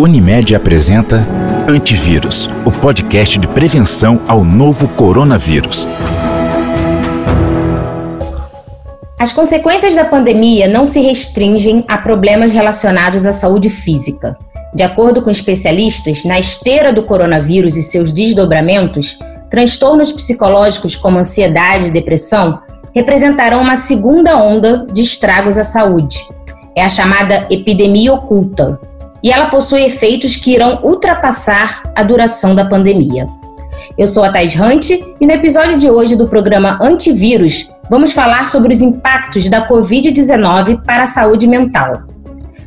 Unimed 0.00 0.54
apresenta 0.54 1.26
Antivírus, 1.68 2.48
o 2.64 2.70
podcast 2.70 3.36
de 3.36 3.48
prevenção 3.48 4.20
ao 4.28 4.44
novo 4.44 4.86
coronavírus. 4.86 5.88
As 9.18 9.32
consequências 9.32 9.96
da 9.96 10.04
pandemia 10.04 10.68
não 10.68 10.86
se 10.86 11.00
restringem 11.00 11.84
a 11.88 11.98
problemas 11.98 12.52
relacionados 12.52 13.26
à 13.26 13.32
saúde 13.32 13.68
física. 13.68 14.38
De 14.72 14.84
acordo 14.84 15.20
com 15.20 15.30
especialistas, 15.30 16.24
na 16.24 16.38
esteira 16.38 16.92
do 16.92 17.02
coronavírus 17.02 17.76
e 17.76 17.82
seus 17.82 18.12
desdobramentos, 18.12 19.18
transtornos 19.50 20.12
psicológicos 20.12 20.94
como 20.94 21.18
ansiedade 21.18 21.88
e 21.88 21.90
depressão 21.90 22.60
representarão 22.94 23.62
uma 23.62 23.74
segunda 23.74 24.36
onda 24.36 24.86
de 24.92 25.02
estragos 25.02 25.58
à 25.58 25.64
saúde. 25.64 26.24
É 26.76 26.84
a 26.84 26.88
chamada 26.88 27.48
epidemia 27.50 28.12
oculta, 28.14 28.78
e 29.22 29.30
ela 29.30 29.46
possui 29.46 29.82
efeitos 29.84 30.36
que 30.36 30.52
irão 30.52 30.80
ultrapassar 30.82 31.82
a 31.94 32.02
duração 32.02 32.54
da 32.54 32.64
pandemia. 32.64 33.28
Eu 33.96 34.06
sou 34.06 34.24
a 34.24 34.30
Thais 34.30 34.54
Hunt 34.58 34.90
e 34.90 35.26
no 35.26 35.32
episódio 35.32 35.76
de 35.76 35.90
hoje 35.90 36.16
do 36.16 36.28
programa 36.28 36.78
Antivírus 36.80 37.70
vamos 37.90 38.12
falar 38.12 38.48
sobre 38.48 38.72
os 38.72 38.82
impactos 38.82 39.48
da 39.48 39.66
Covid-19 39.66 40.82
para 40.84 41.04
a 41.04 41.06
saúde 41.06 41.46
mental. 41.46 42.02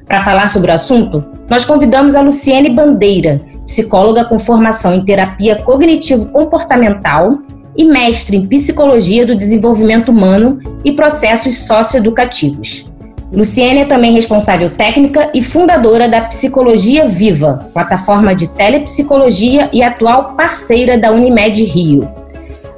Para 0.06 0.24
falar 0.24 0.50
sobre 0.50 0.72
o 0.72 0.74
assunto, 0.74 1.24
nós 1.50 1.64
convidamos 1.64 2.16
a 2.16 2.22
Luciene 2.22 2.70
Bandeira, 2.70 3.42
psicóloga 3.66 4.26
com 4.26 4.38
formação 4.38 4.94
em 4.94 5.06
terapia 5.06 5.56
cognitivo-comportamental 5.58 7.40
e 7.78 7.86
mestre 7.86 8.36
em 8.36 8.46
psicologia 8.46 9.26
do 9.26 9.36
desenvolvimento 9.36 10.10
humano 10.10 10.60
e 10.84 10.92
processos 10.92 11.60
socioeducativos. 11.60 12.91
Luciene 13.32 13.80
é 13.80 13.86
também 13.86 14.12
responsável 14.12 14.70
técnica 14.70 15.32
e 15.34 15.42
fundadora 15.42 16.10
da 16.10 16.22
Psicologia 16.22 17.08
Viva, 17.08 17.70
plataforma 17.74 18.36
de 18.36 18.50
telepsicologia 18.50 19.70
e 19.72 19.82
atual 19.82 20.36
parceira 20.36 20.98
da 20.98 21.12
Unimed 21.12 21.64
Rio. 21.64 22.12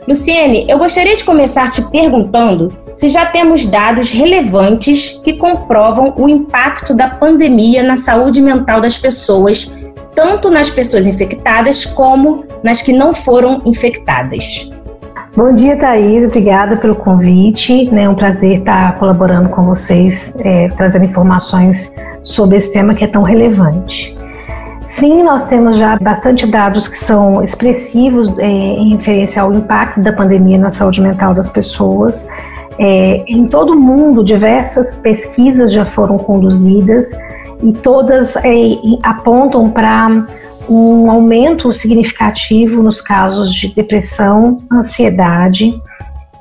Luciene, 0.08 0.66
eu 0.70 0.78
gostaria 0.78 1.16
de 1.16 1.24
começar 1.24 1.72
te 1.72 1.82
perguntando 1.90 2.78
se 2.96 3.10
já 3.10 3.26
temos 3.26 3.66
dados 3.66 4.12
relevantes 4.12 5.20
que 5.24 5.34
comprovam 5.34 6.14
o 6.18 6.30
impacto 6.30 6.94
da 6.94 7.10
pandemia 7.10 7.82
na 7.82 7.98
saúde 7.98 8.40
mental 8.40 8.80
das 8.80 8.96
pessoas, 8.96 9.74
tanto 10.14 10.52
nas 10.52 10.70
pessoas 10.70 11.08
infectadas 11.08 11.84
como 11.84 12.46
nas 12.62 12.80
que 12.80 12.94
não 12.94 13.12
foram 13.12 13.60
infectadas. 13.66 14.70
Bom 15.36 15.52
dia, 15.52 15.76
Thaís. 15.76 16.28
Obrigada 16.28 16.78
pelo 16.78 16.94
convite. 16.94 17.90
É 17.92 18.08
um 18.08 18.14
prazer 18.14 18.60
estar 18.60 18.94
colaborando 19.00 19.50
com 19.50 19.64
vocês, 19.64 20.38
é, 20.42 20.68
trazendo 20.68 21.06
informações 21.06 21.96
sobre 22.22 22.58
esse 22.58 22.72
tema 22.72 22.94
que 22.94 23.04
é 23.04 23.08
tão 23.08 23.24
relevante. 23.24 24.16
Sim, 24.90 25.24
nós 25.24 25.46
temos 25.46 25.80
já 25.80 25.98
bastante 25.98 26.46
dados 26.46 26.88
que 26.88 26.98
são 26.98 27.44
expressivos 27.44 28.38
é, 28.38 28.46
em 28.46 28.96
referência 28.96 29.42
ao 29.42 29.52
impacto 29.52 30.02
da 30.02 30.14
pandemia 30.14 30.60
na 30.60 30.70
saúde 30.70 31.02
mental 31.02 31.34
das 31.34 31.50
pessoas. 31.50 32.28
É, 32.78 33.24
em 33.28 33.48
todo 33.48 33.72
o 33.72 33.76
mundo, 33.76 34.24
diversas 34.24 34.98
pesquisas 34.98 35.74
já 35.74 35.84
foram 35.84 36.16
conduzidas 36.20 37.12
e 37.64 37.74
todas 37.74 38.36
é, 38.36 38.52
apontam 39.02 39.68
para 39.72 40.28
um 40.70 41.10
aumento 41.10 41.74
significativo 41.74 42.82
nos 42.82 43.02
casos 43.02 43.54
de 43.54 43.74
depressão, 43.74 44.60
ansiedade, 44.72 45.80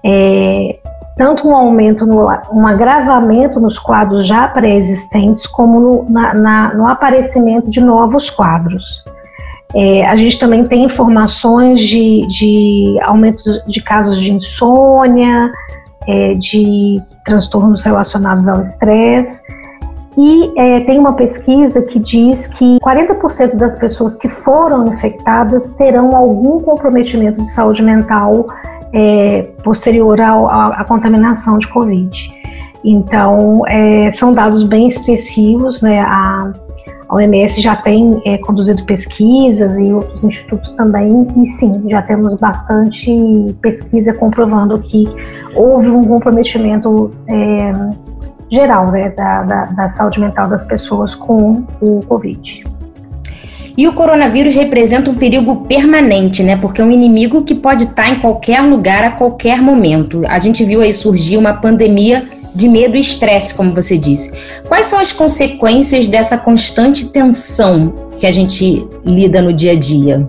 é, 0.05 0.79
tanto 1.17 1.47
um 1.47 1.55
aumento, 1.55 2.07
no, 2.07 2.27
um 2.53 2.67
agravamento 2.67 3.61
nos 3.61 3.79
quadros 3.79 4.27
já 4.27 4.49
pré-existentes, 4.49 5.47
como 5.47 5.81
no, 5.81 6.11
na, 6.11 6.35
na, 6.35 6.75
no, 6.75 6.89
aparecimento 6.89 7.71
de 7.71 7.81
novos 7.81 8.31
quadros. 8.31 9.05
É, 9.75 10.07
a 10.07 10.17
gente 10.17 10.39
também 10.39 10.65
tem 10.65 10.85
informações 10.85 11.81
de, 11.81 12.27
de 12.29 12.99
aumento 13.03 13.43
de 13.67 13.83
casos 13.83 14.21
de 14.21 14.33
insônia, 14.33 15.51
é, 16.07 16.35
de 16.35 17.01
transtornos 17.25 17.85
relacionados 17.85 18.49
ao 18.49 18.61
estresse. 18.61 19.43
E 20.17 20.53
é, 20.59 20.81
tem 20.81 20.99
uma 20.99 21.15
pesquisa 21.15 21.83
que 21.83 21.99
diz 21.99 22.47
que 22.59 22.79
40% 22.81 23.57
das 23.57 23.79
pessoas 23.79 24.15
que 24.15 24.29
foram 24.29 24.87
infectadas 24.93 25.75
terão 25.75 26.15
algum 26.15 26.61
comprometimento 26.61 27.41
de 27.41 27.49
saúde 27.49 27.83
mental 27.83 28.47
é, 28.93 29.43
posterior 29.65 30.21
à 30.21 30.85
contaminação 30.87 31.59
de 31.59 31.67
Covid. 31.69 32.43
Então, 32.85 33.63
é, 33.69 34.11
são 34.11 34.35
dados 34.35 34.63
bem 34.65 34.89
expressivos, 34.89 35.83
né? 35.83 36.01
A, 36.01 36.53
a 37.09 37.15
OMS 37.15 37.61
já 37.61 37.77
tem 37.77 38.21
é, 38.27 38.39
conduzido 38.39 38.85
pesquisas 38.85 39.79
e 39.79 39.93
outros 39.93 40.25
institutos 40.25 40.73
também, 40.73 41.27
e 41.37 41.47
sim, 41.47 41.85
já 41.89 42.03
temos 42.03 42.39
bastante 42.39 43.55
pesquisa 43.61 44.13
comprovando 44.15 44.79
que 44.81 45.05
houve 45.55 45.89
um 45.89 46.03
comprometimento 46.03 47.11
é, 47.29 47.73
geral 48.53 48.91
né, 48.93 49.09
da, 49.11 49.43
da, 49.43 49.65
da 49.65 49.89
saúde 49.89 50.21
mental 50.21 50.47
das 50.49 50.67
pessoas 50.67 51.15
com 51.15 51.65
o 51.81 52.01
Covid. 52.07 52.65
E 53.77 53.89
o 53.89 53.95
coronavírus 53.95 54.55
representa 54.55 55.11
um 55.11 55.15
perigo 55.15 55.65
permanente, 55.65 56.43
né? 56.43 56.57
Porque 56.57 56.83
é 56.83 56.85
um 56.85 56.91
inimigo 56.91 57.43
que 57.43 57.55
pode 57.55 57.85
estar 57.85 58.11
em 58.11 58.21
qualquer 58.21 58.61
lugar 58.61 59.03
a 59.03 59.13
qualquer 59.13 59.63
momento. 59.63 60.23
A 60.29 60.39
gente 60.39 60.63
viu 60.63 60.83
aí 60.83 60.93
surgir 60.93 61.39
uma 61.39 61.55
pandemia 61.55 62.27
de 62.55 62.69
medo 62.69 62.97
e 62.97 63.01
estresse, 63.01 63.55
como 63.55 63.75
você 63.75 63.97
disse. 63.97 64.31
Quais 64.69 64.85
são 64.85 65.01
as 65.01 65.11
consequências 65.11 66.07
dessa 66.07 66.37
constante 66.37 67.11
tensão 67.11 67.95
que 68.15 68.27
a 68.27 68.31
gente 68.31 68.87
lida 69.07 69.41
no 69.41 69.55
dia 69.55 69.73
a 69.73 69.79
dia? 69.79 70.29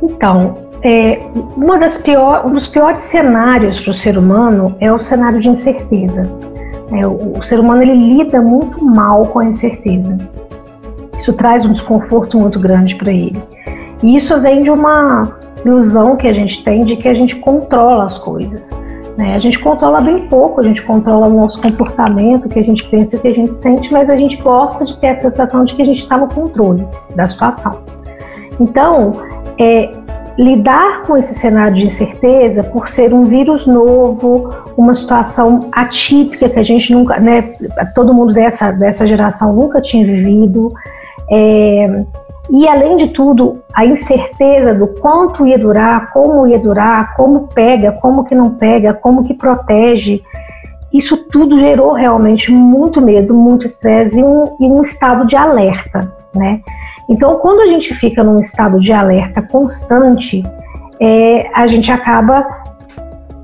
Então, 0.00 0.54
é, 0.84 1.18
uma 1.56 1.76
das 1.76 1.98
pior, 1.98 2.46
um 2.46 2.52
dos 2.52 2.68
piores 2.68 3.02
cenários 3.02 3.80
para 3.80 3.90
o 3.90 3.94
ser 3.94 4.16
humano 4.16 4.76
é 4.78 4.92
o 4.92 4.98
cenário 5.00 5.40
de 5.40 5.48
incerteza. 5.48 6.30
É, 6.92 7.06
o, 7.06 7.38
o, 7.38 7.42
ser 7.44 7.60
humano 7.60 7.82
ele 7.82 7.94
lida 7.94 8.40
muito 8.40 8.84
mal 8.84 9.22
com 9.26 9.38
a 9.38 9.44
incerteza. 9.44 10.16
Isso 11.18 11.32
traz 11.34 11.64
um 11.64 11.72
desconforto 11.72 12.38
muito 12.38 12.58
grande 12.58 12.96
para 12.96 13.12
ele. 13.12 13.40
E 14.02 14.16
isso 14.16 14.40
vem 14.40 14.60
de 14.60 14.70
uma 14.70 15.38
ilusão 15.64 16.16
que 16.16 16.26
a 16.26 16.32
gente 16.32 16.64
tem 16.64 16.80
de 16.80 16.96
que 16.96 17.06
a 17.06 17.14
gente 17.14 17.36
controla 17.36 18.06
as 18.06 18.18
coisas. 18.18 18.70
Né? 19.16 19.34
A 19.34 19.38
gente 19.38 19.58
controla 19.58 20.00
bem 20.00 20.28
pouco, 20.28 20.60
a 20.60 20.62
gente 20.62 20.82
controla 20.82 21.28
o 21.28 21.34
nosso 21.34 21.60
comportamento, 21.60 22.46
o 22.46 22.48
que 22.48 22.58
a 22.58 22.62
gente 22.62 22.88
pensa, 22.88 23.16
o 23.16 23.20
que 23.20 23.28
a 23.28 23.34
gente 23.34 23.54
sente, 23.54 23.92
mas 23.92 24.08
a 24.08 24.16
gente 24.16 24.40
gosta 24.42 24.84
de 24.84 24.96
ter 24.96 25.08
a 25.08 25.20
sensação 25.20 25.62
de 25.64 25.74
que 25.74 25.82
a 25.82 25.84
gente 25.84 25.98
está 25.98 26.16
no 26.16 26.28
controle 26.28 26.86
da 27.14 27.26
situação. 27.26 27.82
Então, 28.58 29.12
é, 29.58 29.90
lidar 30.38 31.02
com 31.02 31.16
esse 31.16 31.34
cenário 31.34 31.74
de 31.74 31.84
incerteza, 31.84 32.64
por 32.64 32.88
ser 32.88 33.12
um 33.12 33.24
vírus 33.24 33.66
novo, 33.66 34.50
uma 34.76 34.94
situação 34.94 35.68
atípica 35.72 36.48
que 36.48 36.58
a 36.58 36.62
gente 36.62 36.92
nunca, 36.92 37.18
né, 37.18 37.54
todo 37.94 38.14
mundo 38.14 38.32
dessa, 38.32 38.70
dessa 38.70 39.06
geração 39.06 39.52
nunca 39.52 39.80
tinha 39.80 40.06
vivido, 40.06 40.72
é, 41.30 42.04
e 42.50 42.66
além 42.66 42.96
de 42.96 43.08
tudo, 43.08 43.60
a 43.72 43.86
incerteza 43.86 44.74
do 44.74 44.88
quanto 44.88 45.46
ia 45.46 45.58
durar, 45.58 46.12
como 46.12 46.46
ia 46.46 46.58
durar, 46.58 47.14
como 47.14 47.48
pega, 47.54 47.92
como 47.92 48.24
que 48.24 48.34
não 48.34 48.50
pega, 48.50 48.92
como 48.92 49.22
que 49.22 49.34
protege, 49.34 50.22
isso 50.92 51.16
tudo 51.28 51.58
gerou 51.58 51.92
realmente 51.92 52.50
muito 52.50 53.00
medo, 53.00 53.32
muito 53.32 53.64
estresse 53.64 54.18
e 54.18 54.24
um, 54.24 54.56
e 54.58 54.66
um 54.66 54.82
estado 54.82 55.24
de 55.24 55.36
alerta, 55.36 56.12
né? 56.34 56.60
Então, 57.10 57.36
quando 57.40 57.62
a 57.62 57.66
gente 57.66 57.92
fica 57.92 58.22
num 58.22 58.38
estado 58.38 58.78
de 58.78 58.92
alerta 58.92 59.42
constante, 59.42 60.44
é, 61.00 61.50
a 61.52 61.66
gente 61.66 61.90
acaba 61.90 62.46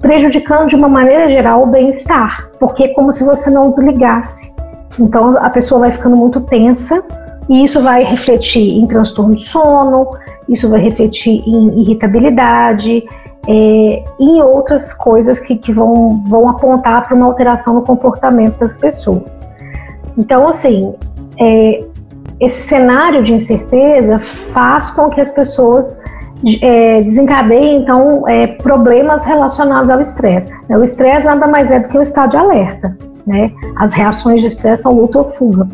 prejudicando 0.00 0.68
de 0.68 0.76
uma 0.76 0.88
maneira 0.88 1.28
geral 1.28 1.64
o 1.64 1.66
bem-estar, 1.66 2.48
porque 2.60 2.84
é 2.84 2.88
como 2.88 3.12
se 3.12 3.24
você 3.24 3.50
não 3.50 3.68
desligasse. 3.68 4.54
Então, 5.00 5.36
a 5.38 5.50
pessoa 5.50 5.80
vai 5.80 5.90
ficando 5.90 6.16
muito 6.16 6.40
tensa 6.42 7.04
e 7.48 7.64
isso 7.64 7.82
vai 7.82 8.04
refletir 8.04 8.78
em 8.78 8.86
transtorno 8.86 9.34
de 9.34 9.42
sono, 9.42 10.10
isso 10.48 10.70
vai 10.70 10.80
refletir 10.80 11.42
em 11.44 11.80
irritabilidade, 11.82 13.04
é, 13.48 14.04
em 14.20 14.42
outras 14.42 14.94
coisas 14.94 15.40
que, 15.40 15.56
que 15.56 15.72
vão, 15.72 16.22
vão 16.28 16.48
apontar 16.48 17.04
para 17.04 17.16
uma 17.16 17.26
alteração 17.26 17.74
no 17.74 17.82
comportamento 17.82 18.60
das 18.60 18.76
pessoas. 18.76 19.52
Então, 20.16 20.46
assim, 20.46 20.94
é, 21.38 21.84
esse 22.40 22.62
cenário 22.62 23.22
de 23.22 23.32
incerteza 23.32 24.18
faz 24.18 24.90
com 24.90 25.08
que 25.08 25.20
as 25.20 25.32
pessoas 25.32 26.02
é, 26.62 27.00
desencadeiem, 27.00 27.82
então, 27.82 28.28
é, 28.28 28.46
problemas 28.46 29.24
relacionados 29.24 29.90
ao 29.90 30.00
estresse. 30.00 30.52
O 30.68 30.82
estresse 30.82 31.26
nada 31.26 31.46
mais 31.46 31.70
é 31.70 31.80
do 31.80 31.88
que 31.88 31.96
um 31.96 32.02
estado 32.02 32.30
de 32.30 32.36
alerta. 32.36 32.96
Né? 33.26 33.50
As 33.76 33.92
reações 33.92 34.40
de 34.40 34.48
estresse 34.48 34.82
são 34.82 34.92
luta 34.92 35.18
ou 35.18 35.30
fuga. 35.30 35.66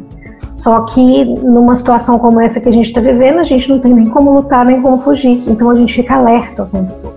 Só 0.54 0.84
que 0.86 1.24
numa 1.40 1.74
situação 1.74 2.18
como 2.18 2.40
essa 2.40 2.60
que 2.60 2.68
a 2.68 2.72
gente 2.72 2.86
está 2.86 3.00
vivendo, 3.00 3.38
a 3.38 3.44
gente 3.44 3.68
não 3.68 3.78
tem 3.78 3.94
nem 3.94 4.08
como 4.08 4.32
lutar 4.32 4.64
nem 4.64 4.80
como 4.80 5.02
fugir. 5.02 5.42
Então 5.46 5.70
a 5.70 5.74
gente 5.74 5.94
fica 5.94 6.14
alerta 6.14 6.64
o 6.64 6.66
tempo 6.66 6.92
todo. 7.00 7.14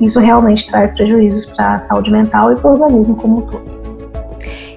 Isso 0.00 0.18
realmente 0.20 0.66
traz 0.68 0.94
prejuízos 0.94 1.46
para 1.46 1.74
a 1.74 1.78
saúde 1.78 2.10
mental 2.10 2.52
e 2.52 2.56
para 2.56 2.70
o 2.70 2.72
organismo 2.74 3.16
como 3.16 3.38
um 3.38 3.42
todo. 3.42 3.77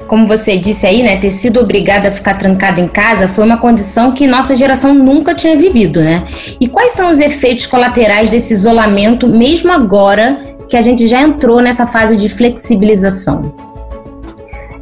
Como 0.08 0.28
você 0.28 0.58
disse 0.58 0.86
aí, 0.86 1.04
né, 1.04 1.18
ter 1.18 1.30
sido 1.30 1.60
obrigada 1.60 2.10
a 2.10 2.12
ficar 2.12 2.34
trancada 2.38 2.82
em 2.82 2.88
casa 2.88 3.28
foi 3.28 3.46
uma 3.46 3.58
condição 3.58 4.12
que 4.12 4.28
nossa 4.28 4.56
geração 4.56 4.94
nunca 4.94 5.34
tinha 5.34 5.56
vivido, 5.56 6.02
né? 6.02 6.24
E 6.60 6.68
quais 6.68 6.92
são 6.92 7.10
os 7.10 7.20
efeitos 7.20 7.66
colaterais 7.66 8.30
desse 8.30 8.54
isolamento, 8.54 9.28
mesmo 9.28 9.72
agora 9.72 10.38
que 10.68 10.76
a 10.78 10.82
gente 10.82 11.08
já 11.08 11.22
entrou 11.22 11.62
nessa 11.62 11.86
fase 11.88 12.16
de 12.16 12.30
flexibilização? 12.30 13.54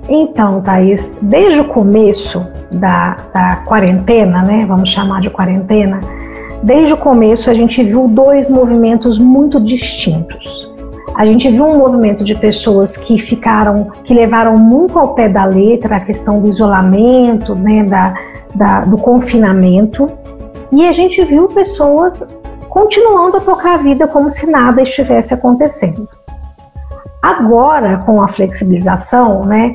Então, 0.08 0.62
Thaís, 0.62 1.14
desde 1.22 1.60
o 1.60 1.66
começo 1.66 2.46
da, 2.72 3.16
da 3.32 3.56
quarentena, 3.58 4.42
né, 4.44 4.66
vamos 4.68 4.92
chamar 4.92 5.22
de 5.22 5.30
quarentena, 5.30 6.00
desde 6.64 6.94
o 6.94 6.98
começo 6.98 7.50
a 7.50 7.54
gente 7.54 7.84
viu 7.84 8.08
dois 8.08 8.50
movimentos 8.50 9.20
muito 9.20 9.60
distintos. 9.60 10.69
A 11.20 11.26
gente 11.26 11.50
viu 11.50 11.66
um 11.66 11.78
movimento 11.78 12.24
de 12.24 12.34
pessoas 12.34 12.96
que 12.96 13.22
ficaram, 13.22 13.92
que 14.06 14.14
levaram 14.14 14.54
muito 14.54 14.98
ao 14.98 15.16
pé 15.16 15.28
da 15.28 15.44
letra 15.44 15.98
a 15.98 16.00
questão 16.00 16.40
do 16.40 16.50
isolamento, 16.50 17.54
né, 17.56 17.84
da, 17.84 18.16
da, 18.56 18.80
do 18.86 18.96
confinamento, 18.96 20.08
e 20.72 20.88
a 20.88 20.94
gente 20.94 21.22
viu 21.26 21.50
pessoas 21.50 22.34
continuando 22.70 23.36
a 23.36 23.42
tocar 23.42 23.74
a 23.74 23.78
vida 23.80 24.08
como 24.08 24.32
se 24.32 24.50
nada 24.50 24.82
estivesse 24.82 25.34
acontecendo. 25.34 26.08
Agora, 27.22 27.98
com 28.06 28.22
a 28.22 28.30
flexibilização, 28.30 29.42
né, 29.42 29.74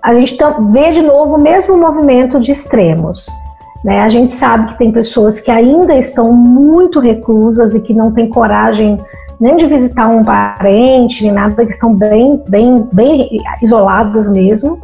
a 0.00 0.14
gente 0.14 0.38
vê 0.70 0.92
de 0.92 1.02
novo 1.02 1.38
o 1.38 1.42
mesmo 1.42 1.76
movimento 1.76 2.38
de 2.38 2.52
extremos. 2.52 3.26
Né? 3.84 4.00
A 4.00 4.08
gente 4.08 4.32
sabe 4.32 4.68
que 4.68 4.78
tem 4.78 4.92
pessoas 4.92 5.40
que 5.40 5.50
ainda 5.50 5.96
estão 5.96 6.32
muito 6.32 7.00
reclusas 7.00 7.74
e 7.74 7.82
que 7.82 7.92
não 7.92 8.12
têm 8.12 8.28
coragem 8.28 8.96
nem 9.42 9.56
de 9.56 9.66
visitar 9.66 10.06
um 10.06 10.22
parente, 10.22 11.24
nem 11.24 11.32
nada, 11.32 11.66
que 11.66 11.72
estão 11.72 11.92
bem, 11.92 12.40
bem, 12.48 12.88
bem 12.92 13.40
isoladas 13.60 14.30
mesmo. 14.30 14.78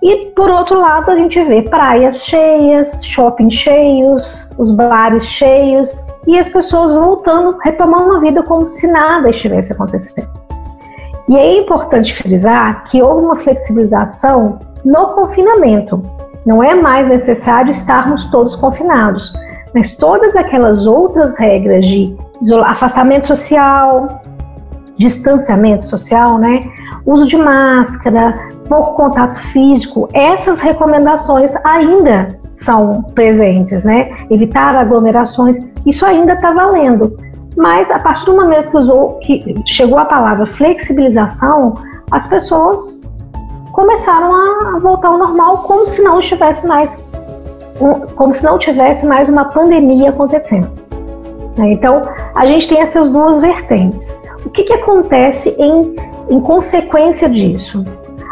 E 0.00 0.26
por 0.26 0.48
outro 0.48 0.78
lado, 0.78 1.10
a 1.10 1.16
gente 1.16 1.42
vê 1.42 1.62
praias 1.62 2.24
cheias, 2.24 3.04
shopping 3.04 3.50
cheios, 3.50 4.54
os 4.56 4.72
bares 4.76 5.24
cheios 5.24 6.06
e 6.24 6.38
as 6.38 6.48
pessoas 6.48 6.92
voltando, 6.92 7.58
retomando 7.64 8.14
a 8.14 8.20
vida 8.20 8.44
como 8.44 8.64
se 8.64 8.86
nada 8.86 9.28
estivesse 9.28 9.72
acontecendo. 9.72 10.30
E 11.28 11.36
é 11.36 11.58
importante 11.58 12.14
frisar 12.14 12.84
que 12.84 13.02
houve 13.02 13.24
uma 13.24 13.36
flexibilização 13.36 14.60
no 14.84 15.14
confinamento. 15.14 16.00
Não 16.46 16.62
é 16.62 16.76
mais 16.76 17.08
necessário 17.08 17.72
estarmos 17.72 18.30
todos 18.30 18.54
confinados, 18.54 19.32
mas 19.74 19.96
todas 19.96 20.36
aquelas 20.36 20.86
outras 20.86 21.36
regras 21.36 21.88
de 21.88 22.16
afastamento 22.64 23.26
social, 23.26 24.22
distanciamento 24.96 25.84
social, 25.84 26.38
né? 26.38 26.60
Uso 27.06 27.26
de 27.26 27.36
máscara, 27.36 28.48
pouco 28.68 28.94
contato 28.94 29.38
físico, 29.38 30.08
essas 30.12 30.60
recomendações 30.60 31.54
ainda 31.64 32.28
são 32.56 33.02
presentes, 33.14 33.84
né? 33.84 34.14
Evitar 34.30 34.76
aglomerações, 34.76 35.56
isso 35.86 36.04
ainda 36.04 36.34
está 36.34 36.52
valendo. 36.52 37.16
Mas 37.56 37.90
a 37.90 37.98
partir 37.98 38.26
do 38.26 38.36
momento 38.36 38.70
que, 38.70 38.76
usou, 38.76 39.18
que 39.20 39.54
chegou 39.66 39.98
a 39.98 40.04
palavra 40.04 40.46
flexibilização, 40.46 41.74
as 42.10 42.26
pessoas 42.28 43.02
começaram 43.72 44.28
a 44.34 44.78
voltar 44.78 45.08
ao 45.08 45.18
normal 45.18 45.58
como 45.58 45.86
se 45.86 46.02
não 46.02 46.20
estivesse 46.20 46.66
mais 46.66 47.04
como 48.14 48.34
se 48.34 48.44
não 48.44 48.58
tivesse 48.58 49.06
mais 49.06 49.30
uma 49.30 49.46
pandemia 49.46 50.10
acontecendo. 50.10 50.70
Né? 51.56 51.72
Então, 51.72 52.02
a 52.40 52.46
gente 52.46 52.66
tem 52.66 52.80
essas 52.80 53.10
duas 53.10 53.38
vertentes. 53.38 54.18
O 54.46 54.48
que, 54.48 54.64
que 54.64 54.72
acontece 54.72 55.54
em, 55.58 55.94
em 56.30 56.40
consequência 56.40 57.28
disso? 57.28 57.84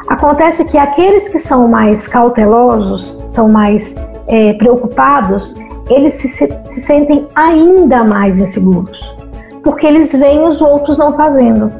Acontece 0.08 0.64
que 0.64 0.78
aqueles 0.78 1.28
que 1.28 1.38
são 1.38 1.68
mais 1.68 2.08
cautelosos, 2.08 3.22
são 3.26 3.50
mais 3.50 3.96
é, 4.26 4.54
preocupados, 4.54 5.56
eles 5.90 6.14
se, 6.14 6.26
se 6.26 6.80
sentem 6.80 7.28
ainda 7.34 8.02
mais 8.02 8.38
inseguros, 8.38 9.14
porque 9.62 9.86
eles 9.86 10.10
veem 10.14 10.48
os 10.48 10.62
outros 10.62 10.96
não 10.96 11.14
fazendo. 11.14 11.70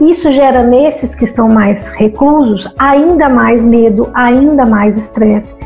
Isso 0.00 0.30
gera 0.30 0.62
nesses 0.62 1.16
que 1.16 1.24
estão 1.24 1.48
mais 1.48 1.88
reclusos 1.88 2.72
ainda 2.78 3.28
mais 3.28 3.66
medo, 3.66 4.08
ainda 4.14 4.64
mais 4.64 4.96
estresse. 4.96 5.56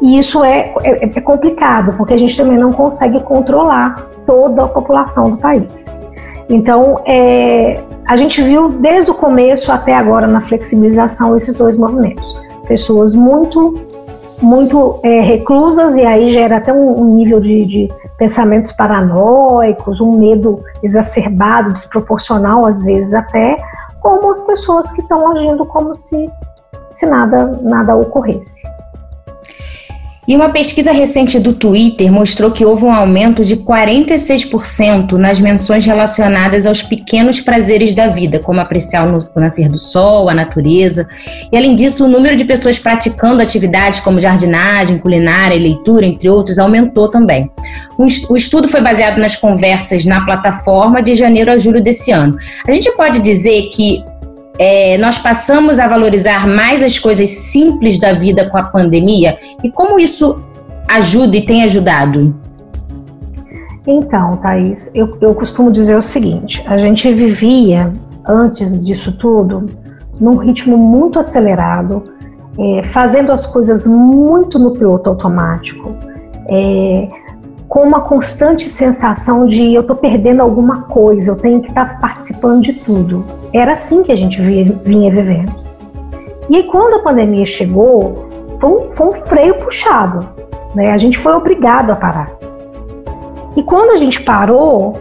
E 0.00 0.18
isso 0.18 0.44
é, 0.44 0.74
é, 0.82 1.04
é, 1.04 1.20
complicado, 1.20 1.96
porque 1.96 2.14
a 2.14 2.18
gente 2.18 2.36
também 2.36 2.58
não 2.58 2.70
consegue 2.70 3.20
controlar 3.20 3.94
toda 4.26 4.64
a 4.64 4.68
população 4.68 5.30
do 5.30 5.36
país. 5.38 5.86
Então, 6.48 7.02
é, 7.06 7.82
a 8.06 8.16
gente 8.16 8.40
viu 8.42 8.68
desde 8.68 9.10
o 9.10 9.14
começo 9.14 9.72
até 9.72 9.94
agora 9.94 10.26
na 10.26 10.40
flexibilização 10.42 11.36
esses 11.36 11.56
dois 11.56 11.76
movimentos. 11.76 12.24
Pessoas 12.68 13.14
muito 13.14 13.74
muito 14.42 15.00
é, 15.02 15.20
reclusas 15.20 15.96
e 15.96 16.04
aí 16.04 16.30
gera 16.30 16.58
até 16.58 16.70
um, 16.70 17.00
um 17.00 17.14
nível 17.14 17.40
de, 17.40 17.64
de, 17.64 17.88
pensamentos 18.18 18.72
paranoicos, 18.72 20.00
um 20.00 20.18
medo 20.18 20.62
exacerbado, 20.82 21.72
desproporcional 21.72 22.66
às 22.66 22.82
vezes 22.84 23.14
até, 23.14 23.56
como 24.00 24.30
as 24.30 24.46
pessoas 24.46 24.90
que 24.92 25.00
estão 25.00 25.32
agindo 25.32 25.64
como 25.64 25.94
se, 25.96 26.30
se 26.90 27.06
nada, 27.06 27.58
nada 27.62 27.96
ocorresse. 27.96 28.68
E 30.28 30.34
uma 30.34 30.48
pesquisa 30.48 30.90
recente 30.90 31.38
do 31.38 31.52
Twitter 31.52 32.10
mostrou 32.10 32.50
que 32.50 32.64
houve 32.64 32.84
um 32.84 32.92
aumento 32.92 33.44
de 33.44 33.56
46% 33.58 35.12
nas 35.12 35.38
menções 35.38 35.86
relacionadas 35.86 36.66
aos 36.66 36.82
pequenos 36.82 37.40
prazeres 37.40 37.94
da 37.94 38.08
vida, 38.08 38.40
como 38.40 38.60
apreciar 38.60 39.06
o 39.06 39.40
nascer 39.40 39.68
do 39.68 39.78
sol, 39.78 40.28
a 40.28 40.34
natureza. 40.34 41.06
E 41.52 41.56
além 41.56 41.76
disso, 41.76 42.04
o 42.04 42.08
número 42.08 42.34
de 42.34 42.44
pessoas 42.44 42.76
praticando 42.76 43.40
atividades 43.40 44.00
como 44.00 44.18
jardinagem, 44.18 44.98
culinária 44.98 45.54
e 45.54 45.60
leitura, 45.60 46.04
entre 46.04 46.28
outros, 46.28 46.58
aumentou 46.58 47.08
também. 47.08 47.48
O 47.96 48.36
estudo 48.36 48.66
foi 48.66 48.80
baseado 48.80 49.18
nas 49.18 49.36
conversas 49.36 50.04
na 50.04 50.24
plataforma 50.24 51.00
de 51.02 51.14
janeiro 51.14 51.52
a 51.52 51.56
julho 51.56 51.80
desse 51.80 52.10
ano. 52.10 52.36
A 52.66 52.72
gente 52.72 52.90
pode 52.96 53.20
dizer 53.20 53.70
que 53.72 54.04
é, 54.58 54.96
nós 54.98 55.18
passamos 55.18 55.78
a 55.78 55.88
valorizar 55.88 56.46
mais 56.46 56.82
as 56.82 56.98
coisas 56.98 57.28
simples 57.28 57.98
da 57.98 58.12
vida 58.12 58.48
com 58.50 58.58
a 58.58 58.64
pandemia 58.64 59.36
e 59.62 59.70
como 59.70 59.98
isso 59.98 60.40
ajuda 60.88 61.36
e 61.36 61.44
tem 61.44 61.62
ajudado? 61.62 62.34
Então, 63.86 64.36
Thaís, 64.38 64.90
eu, 64.94 65.16
eu 65.20 65.34
costumo 65.34 65.70
dizer 65.70 65.96
o 65.96 66.02
seguinte: 66.02 66.64
a 66.66 66.76
gente 66.76 67.12
vivia, 67.12 67.92
antes 68.26 68.84
disso 68.84 69.12
tudo, 69.12 69.66
num 70.20 70.36
ritmo 70.36 70.76
muito 70.76 71.18
acelerado, 71.18 72.02
é, 72.58 72.82
fazendo 72.84 73.30
as 73.30 73.46
coisas 73.46 73.86
muito 73.86 74.58
no 74.58 74.72
piloto 74.72 75.10
automático. 75.10 75.94
É, 76.48 77.08
com 77.68 77.80
uma 77.80 78.00
constante 78.00 78.64
sensação 78.64 79.44
de 79.44 79.74
eu 79.74 79.80
estou 79.80 79.96
perdendo 79.96 80.40
alguma 80.40 80.82
coisa, 80.82 81.32
eu 81.32 81.36
tenho 81.36 81.60
que 81.60 81.68
estar 81.68 81.94
tá 81.94 81.98
participando 82.00 82.62
de 82.62 82.74
tudo. 82.74 83.24
Era 83.52 83.72
assim 83.72 84.02
que 84.02 84.12
a 84.12 84.16
gente 84.16 84.40
vinha 84.40 85.10
vivendo. 85.10 85.54
E 86.48 86.56
aí, 86.56 86.64
quando 86.64 86.94
a 86.94 87.02
pandemia 87.02 87.44
chegou, 87.44 88.28
foi 88.60 88.70
um, 88.70 88.92
foi 88.92 89.06
um 89.08 89.12
freio 89.12 89.54
puxado. 89.56 90.28
Né? 90.74 90.92
A 90.92 90.98
gente 90.98 91.18
foi 91.18 91.32
obrigado 91.32 91.90
a 91.90 91.96
parar. 91.96 92.30
E 93.56 93.62
quando 93.62 93.92
a 93.92 93.96
gente 93.96 94.22
parou, 94.22 94.94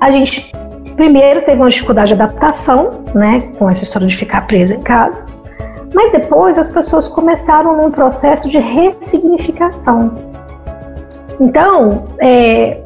a 0.00 0.10
gente 0.10 0.52
primeiro 0.96 1.42
teve 1.42 1.60
uma 1.60 1.68
dificuldade 1.68 2.08
de 2.08 2.14
adaptação, 2.14 3.04
né, 3.14 3.50
com 3.58 3.68
essa 3.68 3.84
história 3.84 4.08
de 4.08 4.16
ficar 4.16 4.46
preso 4.46 4.74
em 4.74 4.80
casa. 4.80 5.24
Mas 5.94 6.10
depois 6.10 6.58
as 6.58 6.70
pessoas 6.70 7.06
começaram 7.06 7.76
num 7.76 7.90
processo 7.90 8.48
de 8.48 8.58
ressignificação. 8.58 10.14
Então, 11.40 12.04
é, 12.20 12.80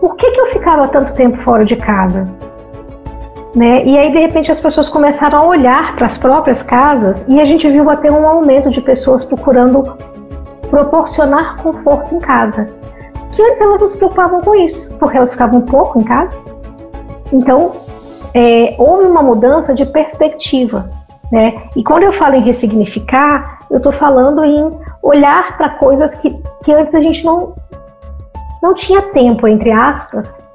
por 0.00 0.16
que, 0.16 0.30
que 0.30 0.40
eu 0.40 0.46
ficava 0.46 0.88
tanto 0.88 1.14
tempo 1.14 1.36
fora 1.38 1.64
de 1.64 1.76
casa? 1.76 2.24
Né? 3.54 3.84
E 3.84 3.96
aí, 3.96 4.10
de 4.10 4.18
repente, 4.18 4.50
as 4.50 4.60
pessoas 4.60 4.88
começaram 4.88 5.38
a 5.38 5.46
olhar 5.46 5.94
para 5.94 6.06
as 6.06 6.18
próprias 6.18 6.62
casas 6.62 7.24
e 7.28 7.40
a 7.40 7.44
gente 7.44 7.68
viu 7.68 7.88
até 7.88 8.10
um 8.10 8.26
aumento 8.26 8.68
de 8.70 8.80
pessoas 8.80 9.24
procurando 9.24 9.96
proporcionar 10.70 11.62
conforto 11.62 12.14
em 12.14 12.18
casa. 12.18 12.66
Que 13.32 13.42
antes 13.42 13.60
elas 13.60 13.80
não 13.80 13.88
se 13.88 13.96
preocupavam 13.96 14.40
com 14.40 14.54
isso, 14.56 14.92
porque 14.98 15.16
elas 15.16 15.32
ficavam 15.32 15.60
pouco 15.60 16.00
em 16.00 16.04
casa. 16.04 16.42
Então, 17.32 17.72
é, 18.32 18.74
houve 18.78 19.04
uma 19.04 19.22
mudança 19.22 19.72
de 19.72 19.86
perspectiva. 19.86 20.90
Né? 21.32 21.68
E 21.76 21.82
quando 21.82 22.04
eu 22.04 22.12
falo 22.12 22.34
em 22.34 22.42
ressignificar, 22.42 23.60
eu 23.70 23.78
estou 23.78 23.92
falando 23.92 24.44
em 24.44 24.70
olhar 25.02 25.56
para 25.56 25.70
coisas 25.70 26.14
que, 26.14 26.30
que 26.62 26.72
antes 26.72 26.94
a 26.94 27.00
gente 27.00 27.24
não, 27.24 27.54
não 28.62 28.74
tinha 28.74 29.02
tempo, 29.02 29.48
entre 29.48 29.70
aspas, 29.72 30.46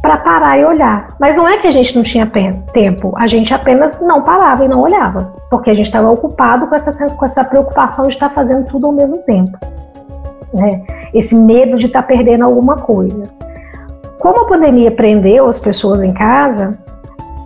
para 0.00 0.18
parar 0.18 0.58
e 0.58 0.64
olhar. 0.64 1.08
Mas 1.18 1.36
não 1.36 1.48
é 1.48 1.58
que 1.58 1.66
a 1.66 1.70
gente 1.70 1.96
não 1.96 2.02
tinha 2.02 2.26
tempo, 2.72 3.12
a 3.16 3.26
gente 3.26 3.52
apenas 3.52 4.00
não 4.00 4.22
parava 4.22 4.64
e 4.64 4.68
não 4.68 4.80
olhava, 4.80 5.34
porque 5.50 5.70
a 5.70 5.74
gente 5.74 5.86
estava 5.86 6.10
ocupado 6.10 6.66
com 6.66 6.74
essa, 6.74 7.14
com 7.14 7.24
essa 7.24 7.44
preocupação 7.44 8.06
de 8.06 8.14
estar 8.14 8.30
fazendo 8.30 8.66
tudo 8.68 8.86
ao 8.86 8.92
mesmo 8.92 9.18
tempo. 9.18 9.58
Né? 10.54 10.82
Esse 11.12 11.34
medo 11.34 11.76
de 11.76 11.86
estar 11.86 12.02
perdendo 12.02 12.44
alguma 12.44 12.76
coisa. 12.76 13.24
Como 14.18 14.42
a 14.42 14.46
pandemia 14.46 14.90
prendeu 14.90 15.48
as 15.48 15.60
pessoas 15.60 16.02
em 16.02 16.12
casa, 16.12 16.78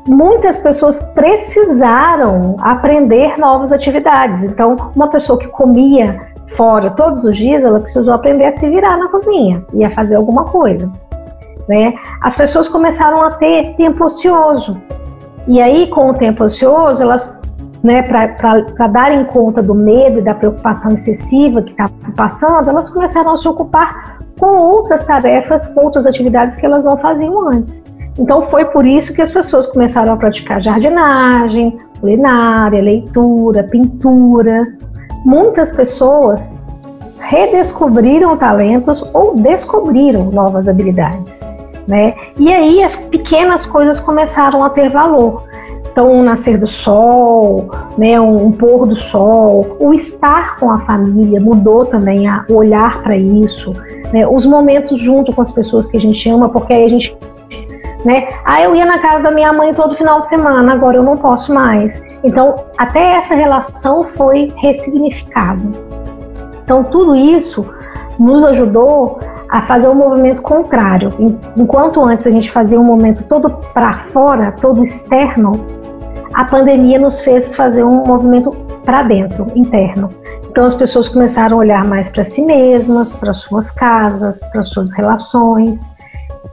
muitas 0.07 0.59
pessoas 0.59 1.01
precisaram 1.13 2.57
aprender 2.61 3.39
novas 3.39 3.73
atividades. 3.73 4.43
Então, 4.45 4.77
uma 4.95 5.09
pessoa 5.09 5.39
que 5.39 5.47
comia 5.49 6.19
fora 6.57 6.91
todos 6.91 7.25
os 7.25 7.37
dias, 7.37 7.65
ela 7.65 7.81
precisou 7.81 8.13
aprender 8.13 8.47
a 8.47 8.53
se 8.53 8.69
virar 8.69 8.97
na 8.97 9.09
cozinha 9.09 9.65
e 9.73 9.85
a 9.85 9.91
fazer 9.91 10.17
alguma 10.17 10.45
coisa. 10.45 10.91
Né? 11.69 11.95
As 12.21 12.37
pessoas 12.37 12.69
começaram 12.69 13.23
a 13.23 13.31
ter 13.31 13.75
tempo 13.75 14.05
ocioso. 14.05 14.77
E 15.47 15.61
aí, 15.61 15.89
com 15.89 16.11
o 16.11 16.15
tempo 16.15 16.45
ocioso, 16.45 17.03
elas, 17.03 17.41
né, 17.83 18.03
para 18.03 18.87
darem 18.89 19.25
conta 19.25 19.63
do 19.63 19.75
medo 19.75 20.19
e 20.19 20.23
da 20.23 20.35
preocupação 20.35 20.93
excessiva 20.93 21.63
que 21.63 21.71
está 21.71 21.89
passando, 22.17 22.69
elas 22.69 22.91
começaram 22.91 23.33
a 23.33 23.37
se 23.37 23.49
ocupar 23.49 24.19
com 24.39 24.57
outras 24.57 25.05
tarefas, 25.05 25.69
com 25.75 25.85
outras 25.85 26.07
atividades 26.07 26.57
que 26.57 26.67
elas 26.67 26.85
não 26.85 26.97
faziam 26.97 27.49
antes. 27.49 27.85
Então 28.19 28.43
foi 28.43 28.65
por 28.67 28.87
isso 28.87 29.15
que 29.15 29.23
as 29.23 29.33
pessoas 29.33 29.67
começaram 29.67 30.13
a 30.13 30.17
praticar 30.17 30.63
jardinagem, 30.63 31.79
culinária, 32.01 32.83
leitura, 32.83 33.65
pintura. 33.65 34.67
Muitas 35.25 35.73
pessoas 35.73 36.59
redescobriram 37.19 38.37
talentos 38.37 39.03
ou 39.15 39.37
descobriram 39.37 40.31
novas 40.31 40.69
habilidades, 40.69 41.41
né? 41.87 42.15
E 42.39 42.53
aí 42.53 42.83
as 42.83 42.97
pequenas 42.97 43.65
coisas 43.65 44.01
começaram 44.01 44.65
a 44.65 44.71
ter 44.71 44.91
valor. 44.91 45.45
Então, 45.93 46.11
o 46.11 46.23
nascer 46.23 46.59
do 46.59 46.67
sol, 46.67 47.71
né, 47.99 48.19
um, 48.19 48.47
um 48.47 48.51
pôr 48.51 48.89
do 48.89 48.97
sol, 48.97 49.77
o 49.79 49.93
estar 49.93 50.57
com 50.57 50.71
a 50.71 50.81
família 50.81 51.39
mudou 51.39 51.85
também 51.85 52.27
a, 52.27 52.47
olhar 52.49 53.03
para 53.03 53.15
isso, 53.15 53.75
né, 54.11 54.27
os 54.27 54.47
momentos 54.47 54.99
junto 54.99 55.35
com 55.35 55.43
as 55.43 55.53
pessoas 55.53 55.87
que 55.87 55.99
a 55.99 56.01
gente 56.01 56.31
ama, 56.31 56.49
porque 56.49 56.73
aí 56.73 56.85
a 56.85 56.89
gente 56.89 57.15
né? 58.05 58.29
Ah, 58.45 58.63
eu 58.63 58.75
ia 58.75 58.85
na 58.85 58.99
casa 58.99 59.23
da 59.23 59.31
minha 59.31 59.53
mãe 59.53 59.73
todo 59.73 59.97
final 59.97 60.21
de 60.21 60.29
semana, 60.29 60.73
agora 60.73 60.97
eu 60.97 61.03
não 61.03 61.17
posso 61.17 61.53
mais. 61.53 62.03
Então, 62.25 62.57
até 62.79 63.17
essa 63.17 63.35
relação 63.35 64.05
foi 64.05 64.49
ressignificada. 64.57 65.63
Então, 66.65 66.83
tudo 66.85 67.15
isso 67.15 67.65
nos 68.19 68.45
ajudou 68.45 69.19
a 69.49 69.63
fazer 69.63 69.89
um 69.89 69.95
movimento 69.95 70.43
contrário. 70.43 71.11
Enquanto 71.57 72.03
antes 72.03 72.27
a 72.27 72.31
gente 72.31 72.51
fazia 72.51 72.81
um 72.81 72.85
movimento 72.85 73.25
todo 73.25 73.51
para 73.75 73.95
fora, 73.97 74.53
todo 74.53 74.83
externo, 74.83 75.53
a 76.33 76.45
pandemia 76.45 76.99
nos 76.99 77.23
fez 77.23 77.55
fazer 77.55 77.85
um 77.85 78.03
movimento 78.05 78.51
para 78.85 79.03
dentro, 79.03 79.47
interno. 79.55 80.09
Então 80.51 80.67
as 80.67 80.75
pessoas 80.75 81.09
começaram 81.09 81.57
a 81.57 81.61
olhar 81.61 81.85
mais 81.85 82.11
para 82.11 82.25
si 82.25 82.43
mesmas, 82.43 83.17
para 83.17 83.35
suas 83.35 83.71
casas, 83.71 84.41
para 84.51 84.63
suas 84.63 84.93
relações, 84.93 85.95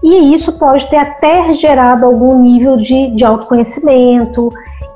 e 0.03 0.33
isso 0.33 0.57
pode 0.57 0.89
ter 0.89 0.97
até 0.97 1.53
gerado 1.53 2.05
algum 2.05 2.41
nível 2.41 2.77
de, 2.77 3.11
de 3.11 3.25
autoconhecimento 3.25 4.49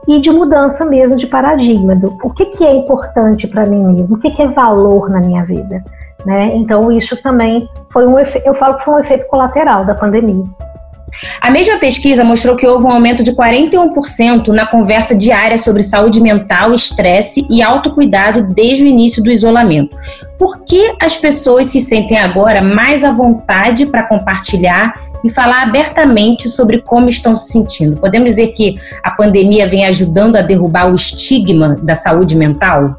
e 0.07 0.19
de 0.19 0.31
mudança 0.31 0.85
mesmo 0.85 1.15
de 1.15 1.27
paradigma 1.27 1.95
do 1.95 2.17
o 2.23 2.29
que, 2.29 2.45
que 2.45 2.63
é 2.65 2.75
importante 2.75 3.47
para 3.47 3.65
mim 3.65 3.83
mesmo, 3.85 4.17
o 4.17 4.19
que, 4.19 4.31
que 4.31 4.41
é 4.41 4.47
valor 4.47 5.09
na 5.09 5.19
minha 5.19 5.43
vida. 5.45 5.83
Né? 6.25 6.55
Então 6.55 6.91
isso 6.91 7.21
também 7.21 7.69
foi 7.91 8.07
um 8.07 8.17
eu 8.17 8.53
falo 8.55 8.77
que 8.77 8.83
foi 8.83 8.93
um 8.95 8.99
efeito 8.99 9.27
colateral 9.27 9.85
da 9.85 9.93
pandemia. 9.93 10.43
A 11.39 11.51
mesma 11.51 11.77
pesquisa 11.77 12.23
mostrou 12.23 12.55
que 12.55 12.65
houve 12.65 12.85
um 12.85 12.91
aumento 12.91 13.23
de 13.23 13.31
41% 13.31 14.47
na 14.47 14.65
conversa 14.65 15.15
diária 15.15 15.57
sobre 15.57 15.83
saúde 15.83 16.21
mental, 16.21 16.73
estresse 16.73 17.45
e 17.49 17.61
autocuidado 17.61 18.43
desde 18.53 18.83
o 18.83 18.87
início 18.87 19.23
do 19.23 19.31
isolamento. 19.31 19.95
Por 20.37 20.63
que 20.63 20.95
as 21.01 21.15
pessoas 21.15 21.67
se 21.67 21.79
sentem 21.79 22.17
agora 22.17 22.61
mais 22.61 23.03
à 23.03 23.11
vontade 23.11 23.85
para 23.85 24.07
compartilhar 24.07 24.93
e 25.23 25.31
falar 25.31 25.63
abertamente 25.63 26.49
sobre 26.49 26.81
como 26.81 27.07
estão 27.07 27.33
se 27.33 27.51
sentindo? 27.51 27.99
Podemos 27.99 28.29
dizer 28.29 28.47
que 28.49 28.75
a 29.03 29.11
pandemia 29.11 29.67
vem 29.69 29.85
ajudando 29.85 30.35
a 30.35 30.41
derrubar 30.41 30.91
o 30.91 30.95
estigma 30.95 31.77
da 31.81 31.93
saúde 31.93 32.35
mental? 32.35 32.97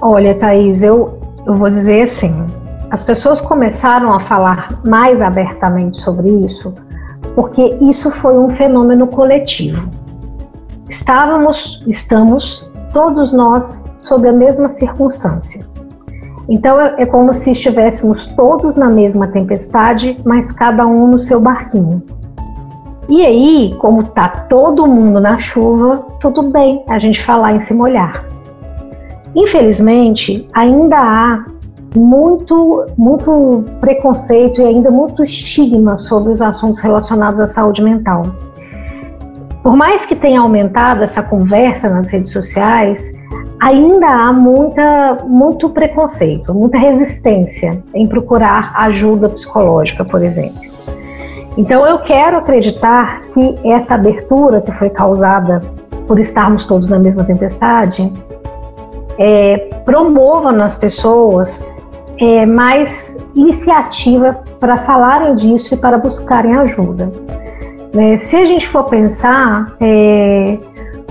Olha, 0.00 0.34
Thaís, 0.34 0.82
eu, 0.82 1.18
eu 1.46 1.54
vou 1.54 1.70
dizer 1.70 2.02
assim: 2.02 2.46
as 2.90 3.04
pessoas 3.04 3.40
começaram 3.40 4.12
a 4.12 4.20
falar 4.20 4.68
mais 4.84 5.20
abertamente 5.20 6.00
sobre 6.00 6.28
isso 6.44 6.72
porque 7.38 7.78
isso 7.80 8.10
foi 8.10 8.36
um 8.36 8.50
fenômeno 8.50 9.06
coletivo. 9.06 9.88
Estávamos, 10.88 11.84
estamos, 11.86 12.68
todos 12.92 13.32
nós 13.32 13.88
sob 13.96 14.28
a 14.28 14.32
mesma 14.32 14.68
circunstância. 14.68 15.64
Então 16.48 16.80
é, 16.80 16.96
é 16.98 17.06
como 17.06 17.32
se 17.32 17.52
estivéssemos 17.52 18.26
todos 18.28 18.76
na 18.76 18.88
mesma 18.88 19.28
tempestade, 19.28 20.16
mas 20.24 20.50
cada 20.50 20.84
um 20.84 21.06
no 21.06 21.16
seu 21.16 21.40
barquinho. 21.40 22.02
E 23.08 23.24
aí, 23.24 23.74
como 23.78 24.02
tá 24.02 24.28
todo 24.28 24.88
mundo 24.88 25.20
na 25.20 25.38
chuva, 25.38 26.06
tudo 26.20 26.50
bem 26.50 26.84
a 26.88 26.98
gente 26.98 27.24
falar 27.24 27.52
em 27.52 27.60
se 27.60 27.72
molhar. 27.72 28.24
Infelizmente, 29.34 30.48
ainda 30.52 30.96
há 30.96 31.44
muito, 31.94 32.86
muito 32.96 33.64
preconceito 33.80 34.60
e 34.60 34.64
ainda 34.64 34.90
muito 34.90 35.22
estigma 35.24 35.98
sobre 35.98 36.32
os 36.32 36.42
assuntos 36.42 36.80
relacionados 36.80 37.40
à 37.40 37.46
saúde 37.46 37.82
mental. 37.82 38.22
Por 39.62 39.76
mais 39.76 40.06
que 40.06 40.14
tenha 40.14 40.40
aumentado 40.40 41.02
essa 41.02 41.22
conversa 41.22 41.88
nas 41.88 42.10
redes 42.10 42.32
sociais, 42.32 43.12
ainda 43.60 44.06
há 44.06 44.32
muita, 44.32 45.18
muito 45.26 45.68
preconceito, 45.70 46.54
muita 46.54 46.78
resistência 46.78 47.82
em 47.92 48.06
procurar 48.06 48.72
ajuda 48.76 49.28
psicológica, 49.28 50.04
por 50.04 50.22
exemplo. 50.22 50.60
Então 51.56 51.84
eu 51.84 51.98
quero 51.98 52.38
acreditar 52.38 53.22
que 53.22 53.56
essa 53.64 53.96
abertura 53.96 54.60
que 54.60 54.72
foi 54.72 54.88
causada 54.90 55.60
por 56.06 56.20
estarmos 56.20 56.64
todos 56.66 56.88
na 56.88 56.98
mesma 56.98 57.24
tempestade 57.24 58.12
é, 59.18 59.56
promova 59.84 60.52
nas 60.52 60.78
pessoas 60.78 61.66
é, 62.18 62.44
mais 62.44 63.18
iniciativa 63.34 64.42
para 64.58 64.76
falarem 64.76 65.34
disso 65.34 65.74
e 65.74 65.76
para 65.76 65.98
buscarem 65.98 66.54
ajuda. 66.56 67.10
Né? 67.94 68.16
Se 68.16 68.36
a 68.36 68.46
gente 68.46 68.66
for 68.66 68.84
pensar, 68.84 69.76
é, 69.80 70.58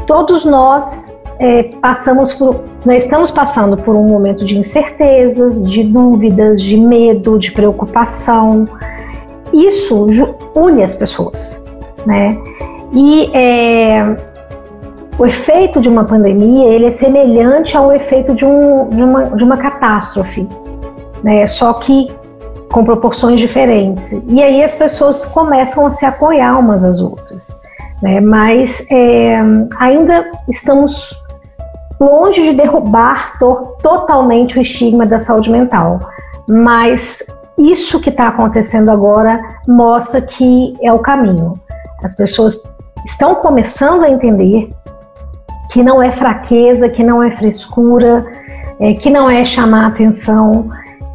todos 0.05 0.45
nós 0.45 1.19
é, 1.39 1.63
passamos 1.81 2.33
por, 2.33 2.63
nós 2.85 3.03
estamos 3.03 3.31
passando 3.31 3.77
por 3.77 3.95
um 3.95 4.05
momento 4.05 4.45
de 4.45 4.57
incertezas, 4.57 5.63
de 5.69 5.83
dúvidas, 5.83 6.61
de 6.61 6.77
medo, 6.77 7.37
de 7.37 7.51
preocupação. 7.51 8.65
Isso 9.53 10.05
une 10.55 10.83
as 10.83 10.95
pessoas, 10.95 11.63
né? 12.05 12.37
E 12.93 13.29
é, 13.33 14.15
o 15.17 15.25
efeito 15.25 15.79
de 15.79 15.89
uma 15.89 16.05
pandemia 16.05 16.67
ele 16.67 16.85
é 16.85 16.89
semelhante 16.89 17.75
ao 17.75 17.93
efeito 17.93 18.33
de, 18.33 18.45
um, 18.45 18.89
de, 18.89 19.03
uma, 19.03 19.23
de 19.23 19.43
uma 19.43 19.57
catástrofe 19.57 20.47
né? 21.23 21.45
Só 21.47 21.73
que 21.73 22.07
com 22.71 22.83
proporções 22.83 23.39
diferentes. 23.39 24.11
E 24.27 24.41
aí 24.41 24.63
as 24.63 24.75
pessoas 24.75 25.25
começam 25.25 25.85
a 25.85 25.91
se 25.91 26.05
apoiar 26.05 26.57
umas 26.59 26.83
às 26.83 26.99
outras. 26.99 27.55
Né? 28.01 28.19
Mas 28.19 28.85
é, 28.91 29.37
ainda 29.79 30.29
estamos 30.47 31.15
longe 31.99 32.43
de 32.43 32.53
derrubar 32.53 33.39
to 33.39 33.75
totalmente 33.81 34.59
o 34.59 34.61
estigma 34.61 35.05
da 35.05 35.19
saúde 35.19 35.49
mental. 35.49 35.99
Mas 36.47 37.25
isso 37.57 37.99
que 37.99 38.09
está 38.09 38.27
acontecendo 38.27 38.89
agora 38.91 39.41
mostra 39.67 40.21
que 40.21 40.75
é 40.81 40.93
o 40.93 40.99
caminho. 40.99 41.53
As 42.03 42.15
pessoas 42.15 42.61
estão 43.05 43.35
começando 43.35 44.03
a 44.03 44.09
entender 44.09 44.71
que 45.71 45.81
não 45.81 46.01
é 46.01 46.11
fraqueza, 46.11 46.89
que 46.89 47.03
não 47.03 47.23
é 47.23 47.31
frescura, 47.31 48.25
é, 48.79 48.93
que 48.93 49.09
não 49.09 49.29
é 49.29 49.43
chamar 49.43 49.87
atenção, 49.87 50.69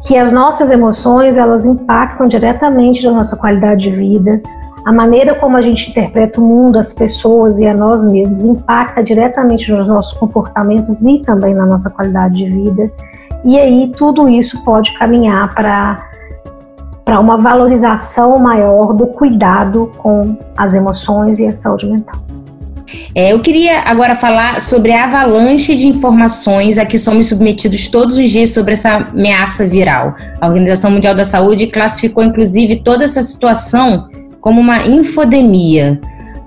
que 0.05 0.17
as 0.17 0.31
nossas 0.31 0.69
emoções 0.69 1.37
elas 1.37 1.65
impactam 1.65 2.27
diretamente 2.27 3.05
na 3.05 3.11
nossa 3.13 3.37
qualidade 3.37 3.89
de 3.89 3.95
vida. 3.95 4.41
A 4.85 4.91
maneira 4.91 5.35
como 5.35 5.55
a 5.55 5.61
gente 5.61 5.89
interpreta 5.91 6.41
o 6.41 6.43
mundo, 6.43 6.77
as 6.77 6.93
pessoas 6.93 7.59
e 7.59 7.65
a 7.65 7.73
nós 7.73 8.03
mesmos 8.05 8.43
impacta 8.43 9.01
diretamente 9.01 9.71
nos 9.71 9.87
nossos 9.87 10.17
comportamentos 10.17 11.05
e 11.05 11.19
também 11.19 11.53
na 11.53 11.65
nossa 11.65 11.89
qualidade 11.89 12.35
de 12.35 12.49
vida. 12.49 12.91
E 13.45 13.57
aí 13.57 13.91
tudo 13.97 14.27
isso 14.27 14.61
pode 14.63 14.93
caminhar 14.97 15.53
para 15.53 16.09
para 17.05 17.19
uma 17.19 17.37
valorização 17.37 18.39
maior 18.39 18.93
do 18.93 19.07
cuidado 19.07 19.91
com 19.97 20.37
as 20.57 20.73
emoções 20.73 21.37
e 21.37 21.45
a 21.45 21.53
saúde 21.53 21.91
mental. 21.91 22.15
É, 23.15 23.31
eu 23.31 23.39
queria 23.39 23.79
agora 23.81 24.15
falar 24.15 24.61
sobre 24.61 24.91
a 24.91 25.05
avalanche 25.05 25.75
de 25.75 25.87
informações 25.87 26.77
a 26.77 26.85
que 26.85 26.97
somos 26.97 27.27
submetidos 27.27 27.87
todos 27.87 28.17
os 28.17 28.29
dias 28.29 28.51
sobre 28.51 28.73
essa 28.73 29.07
ameaça 29.11 29.67
viral. 29.67 30.15
A 30.41 30.47
Organização 30.47 30.91
Mundial 30.91 31.15
da 31.15 31.25
Saúde 31.25 31.67
classificou, 31.67 32.23
inclusive, 32.23 32.77
toda 32.77 33.03
essa 33.03 33.21
situação 33.21 34.07
como 34.41 34.59
uma 34.59 34.85
infodemia. 34.85 35.99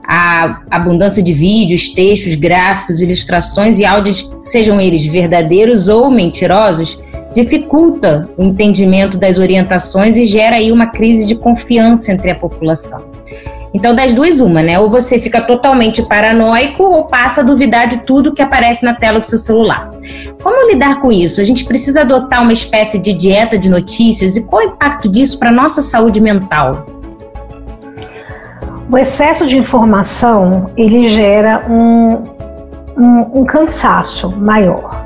A 0.08 0.60
abundância 0.70 1.22
de 1.22 1.32
vídeos, 1.32 1.88
textos, 1.88 2.36
gráficos, 2.36 3.00
ilustrações 3.00 3.80
e 3.80 3.84
áudios, 3.84 4.32
sejam 4.38 4.80
eles 4.80 5.04
verdadeiros 5.04 5.88
ou 5.88 6.10
mentirosos, 6.10 6.98
dificulta 7.34 8.28
o 8.36 8.44
entendimento 8.44 9.18
das 9.18 9.38
orientações 9.38 10.16
e 10.16 10.24
gera 10.24 10.56
aí 10.56 10.70
uma 10.70 10.86
crise 10.86 11.26
de 11.26 11.34
confiança 11.34 12.12
entre 12.12 12.30
a 12.30 12.36
população. 12.36 13.15
Então, 13.74 13.94
das 13.94 14.14
duas, 14.14 14.40
uma, 14.40 14.62
né? 14.62 14.78
Ou 14.78 14.90
você 14.90 15.18
fica 15.18 15.40
totalmente 15.40 16.02
paranoico 16.02 16.82
ou 16.82 17.04
passa 17.04 17.40
a 17.40 17.44
duvidar 17.44 17.88
de 17.88 17.98
tudo 17.98 18.32
que 18.32 18.42
aparece 18.42 18.84
na 18.84 18.94
tela 18.94 19.20
do 19.20 19.26
seu 19.26 19.38
celular. 19.38 19.90
Como 20.42 20.70
lidar 20.70 21.00
com 21.00 21.12
isso? 21.12 21.40
A 21.40 21.44
gente 21.44 21.64
precisa 21.64 22.02
adotar 22.02 22.42
uma 22.42 22.52
espécie 22.52 22.98
de 22.98 23.12
dieta 23.12 23.58
de 23.58 23.68
notícias 23.68 24.36
e 24.36 24.46
qual 24.46 24.62
o 24.62 24.66
impacto 24.66 25.08
disso 25.08 25.38
para 25.38 25.50
a 25.50 25.52
nossa 25.52 25.82
saúde 25.82 26.20
mental? 26.20 26.86
O 28.90 28.96
excesso 28.96 29.46
de 29.46 29.58
informação 29.58 30.70
ele 30.76 31.08
gera 31.08 31.66
um, 31.68 32.22
um, 32.96 33.40
um 33.40 33.44
cansaço 33.44 34.30
maior. 34.36 35.04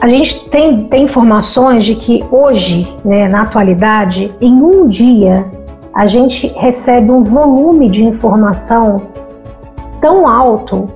A 0.00 0.08
gente 0.08 0.50
tem, 0.50 0.84
tem 0.88 1.04
informações 1.04 1.84
de 1.84 1.94
que 1.94 2.22
hoje, 2.30 2.94
né, 3.04 3.28
na 3.28 3.42
atualidade, 3.42 4.34
em 4.40 4.52
um 4.52 4.86
dia, 4.86 5.50
a 5.94 6.06
gente 6.06 6.48
recebe 6.58 7.10
um 7.10 7.22
volume 7.22 7.88
de 7.88 8.04
informação 8.04 9.02
tão 10.00 10.28
alto 10.28 10.88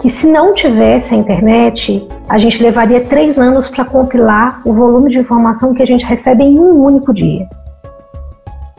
que 0.00 0.08
se 0.08 0.26
não 0.26 0.54
tivesse 0.54 1.14
a 1.14 1.18
internet, 1.18 2.08
a 2.28 2.38
gente 2.38 2.62
levaria 2.62 3.00
três 3.04 3.38
anos 3.38 3.68
para 3.68 3.84
compilar 3.84 4.62
o 4.64 4.72
volume 4.72 5.10
de 5.10 5.18
informação 5.18 5.74
que 5.74 5.82
a 5.82 5.86
gente 5.86 6.04
recebe 6.04 6.44
em 6.44 6.58
um 6.58 6.82
único 6.84 7.12
dia. 7.12 7.48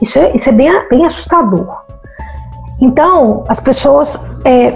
Isso 0.01 0.17
é, 0.17 0.33
isso 0.33 0.49
é 0.49 0.51
bem, 0.51 0.71
bem 0.89 1.05
assustador. 1.05 1.83
Então, 2.81 3.43
as 3.49 3.59
pessoas 3.59 4.31
é, 4.45 4.71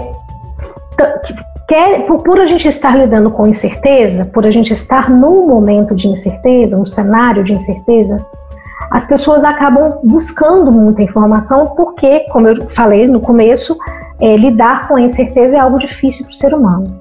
quer, 1.66 2.06
por, 2.06 2.22
por, 2.22 2.38
a 2.38 2.44
gente 2.44 2.68
estar 2.68 2.94
lidando 2.94 3.30
com 3.30 3.48
incerteza, 3.48 4.26
por 4.26 4.46
a 4.46 4.50
gente 4.50 4.72
estar 4.72 5.08
num 5.08 5.46
momento 5.46 5.94
de 5.94 6.08
incerteza, 6.08 6.78
um 6.78 6.84
cenário 6.84 7.42
de 7.42 7.54
incerteza, 7.54 8.24
as 8.94 9.04
pessoas 9.04 9.44
acabam 9.44 9.98
buscando 10.04 10.72
muita 10.72 11.02
informação 11.02 11.74
porque, 11.76 12.20
como 12.30 12.48
eu 12.48 12.68
falei 12.68 13.06
no 13.06 13.20
começo, 13.20 13.76
é, 14.20 14.36
lidar 14.36 14.88
com 14.88 14.96
a 14.96 15.00
incerteza 15.00 15.56
é 15.56 15.60
algo 15.60 15.78
difícil 15.78 16.24
para 16.24 16.32
o 16.32 16.36
ser 16.36 16.54
humano. 16.54 17.00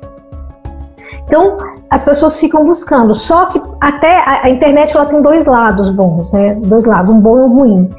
Então, 1.25 1.55
as 1.89 2.03
pessoas 2.03 2.39
ficam 2.39 2.65
buscando. 2.65 3.15
Só 3.15 3.45
que 3.45 3.61
até 3.79 4.17
a, 4.17 4.45
a 4.45 4.49
internet 4.49 4.97
ela 4.97 5.05
tem 5.05 5.21
dois 5.21 5.45
lados 5.45 5.91
bons, 5.91 6.33
né? 6.33 6.55
Dois 6.65 6.87
lados, 6.87 7.13
um 7.13 7.19
bom 7.19 7.37
e 7.37 7.41
um 7.41 7.57
ruim 7.59 7.89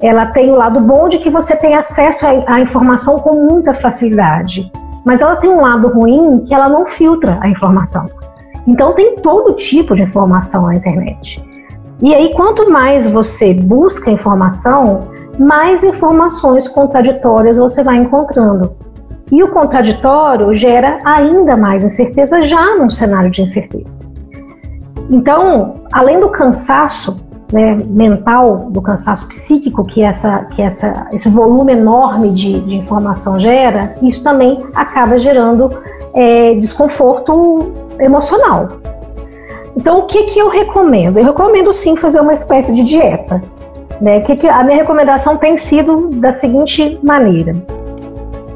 ela 0.00 0.26
tem 0.26 0.50
o 0.50 0.56
lado 0.56 0.80
bom 0.80 1.08
de 1.08 1.18
que 1.18 1.28
você 1.28 1.54
tem 1.56 1.74
acesso 1.74 2.26
à 2.46 2.60
informação 2.60 3.18
com 3.18 3.34
muita 3.34 3.74
facilidade, 3.74 4.70
mas 5.04 5.20
ela 5.20 5.36
tem 5.36 5.50
um 5.50 5.60
lado 5.60 5.88
ruim 5.88 6.42
que 6.46 6.54
ela 6.54 6.68
não 6.68 6.86
filtra 6.86 7.38
a 7.42 7.48
informação. 7.48 8.08
Então 8.66 8.94
tem 8.94 9.16
todo 9.16 9.54
tipo 9.54 9.94
de 9.94 10.02
informação 10.02 10.66
na 10.66 10.74
internet. 10.74 11.44
E 12.02 12.14
aí 12.14 12.32
quanto 12.34 12.70
mais 12.70 13.10
você 13.10 13.52
busca 13.52 14.10
informação, 14.10 15.08
mais 15.38 15.82
informações 15.82 16.66
contraditórias 16.66 17.58
você 17.58 17.82
vai 17.82 17.96
encontrando. 17.96 18.72
E 19.30 19.42
o 19.42 19.48
contraditório 19.48 20.52
gera 20.54 20.98
ainda 21.04 21.56
mais 21.56 21.84
incerteza 21.84 22.40
já 22.40 22.76
num 22.76 22.90
cenário 22.90 23.30
de 23.30 23.42
incerteza. 23.42 24.08
Então, 25.10 25.82
além 25.92 26.20
do 26.20 26.28
cansaço 26.28 27.24
né, 27.52 27.76
mental, 27.86 28.70
do 28.70 28.80
cansaço 28.80 29.28
psíquico 29.28 29.84
que, 29.84 30.02
essa, 30.02 30.44
que 30.46 30.62
essa, 30.62 31.08
esse 31.12 31.28
volume 31.28 31.72
enorme 31.72 32.30
de, 32.30 32.60
de 32.60 32.76
informação 32.76 33.38
gera, 33.38 33.94
isso 34.02 34.22
também 34.22 34.64
acaba 34.74 35.18
gerando 35.18 35.70
é, 36.14 36.54
desconforto 36.54 37.72
emocional. 37.98 38.68
Então, 39.80 40.00
o 40.00 40.02
que, 40.02 40.24
que 40.24 40.38
eu 40.38 40.50
recomendo? 40.50 41.18
Eu 41.18 41.24
recomendo 41.24 41.72
sim 41.72 41.96
fazer 41.96 42.20
uma 42.20 42.34
espécie 42.34 42.74
de 42.74 42.84
dieta. 42.84 43.40
Né? 43.98 44.20
Que, 44.20 44.36
que 44.36 44.46
a 44.46 44.62
minha 44.62 44.76
recomendação 44.76 45.38
tem 45.38 45.56
sido 45.56 46.10
da 46.16 46.32
seguinte 46.32 47.00
maneira: 47.02 47.54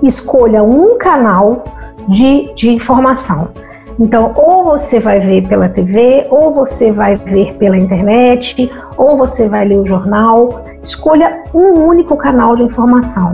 escolha 0.02 0.62
um 0.62 0.98
canal 0.98 1.64
de, 2.06 2.52
de 2.54 2.68
informação. 2.68 3.48
Então, 3.98 4.34
ou 4.36 4.64
você 4.64 5.00
vai 5.00 5.18
ver 5.18 5.48
pela 5.48 5.66
TV, 5.66 6.26
ou 6.28 6.52
você 6.52 6.92
vai 6.92 7.16
ver 7.16 7.54
pela 7.54 7.78
internet, 7.78 8.70
ou 8.98 9.16
você 9.16 9.48
vai 9.48 9.64
ler 9.64 9.78
o 9.78 9.86
jornal. 9.86 10.62
Escolha 10.82 11.42
um 11.54 11.86
único 11.86 12.18
canal 12.18 12.54
de 12.54 12.64
informação. 12.64 13.32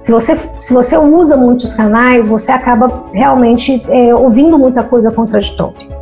Se 0.00 0.12
você, 0.12 0.36
se 0.36 0.74
você 0.74 0.98
usa 0.98 1.34
muitos 1.34 1.72
canais, 1.72 2.28
você 2.28 2.52
acaba 2.52 3.04
realmente 3.10 3.82
é, 3.88 4.14
ouvindo 4.14 4.58
muita 4.58 4.82
coisa 4.82 5.10
contraditória. 5.10 6.01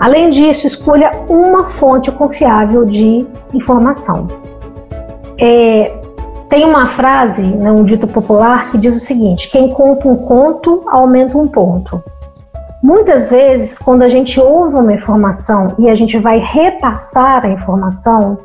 Além 0.00 0.30
disso, 0.30 0.66
escolha 0.66 1.12
uma 1.28 1.68
fonte 1.68 2.10
confiável 2.10 2.86
de 2.86 3.26
informação. 3.52 4.26
É, 5.38 5.94
tem 6.48 6.64
uma 6.64 6.88
frase, 6.88 7.42
né, 7.42 7.70
um 7.70 7.84
dito 7.84 8.06
popular, 8.06 8.70
que 8.70 8.78
diz 8.78 8.96
o 8.96 9.00
seguinte: 9.00 9.50
quem 9.50 9.68
conta 9.68 10.08
um 10.08 10.16
conto 10.16 10.84
aumenta 10.88 11.36
um 11.36 11.46
ponto. 11.46 12.02
Muitas 12.82 13.30
vezes, 13.30 13.78
quando 13.78 14.00
a 14.00 14.08
gente 14.08 14.40
ouve 14.40 14.76
uma 14.76 14.94
informação 14.94 15.74
e 15.78 15.90
a 15.90 15.94
gente 15.94 16.16
vai 16.16 16.38
repassar 16.38 17.44
a 17.44 17.50
informação, 17.50 18.38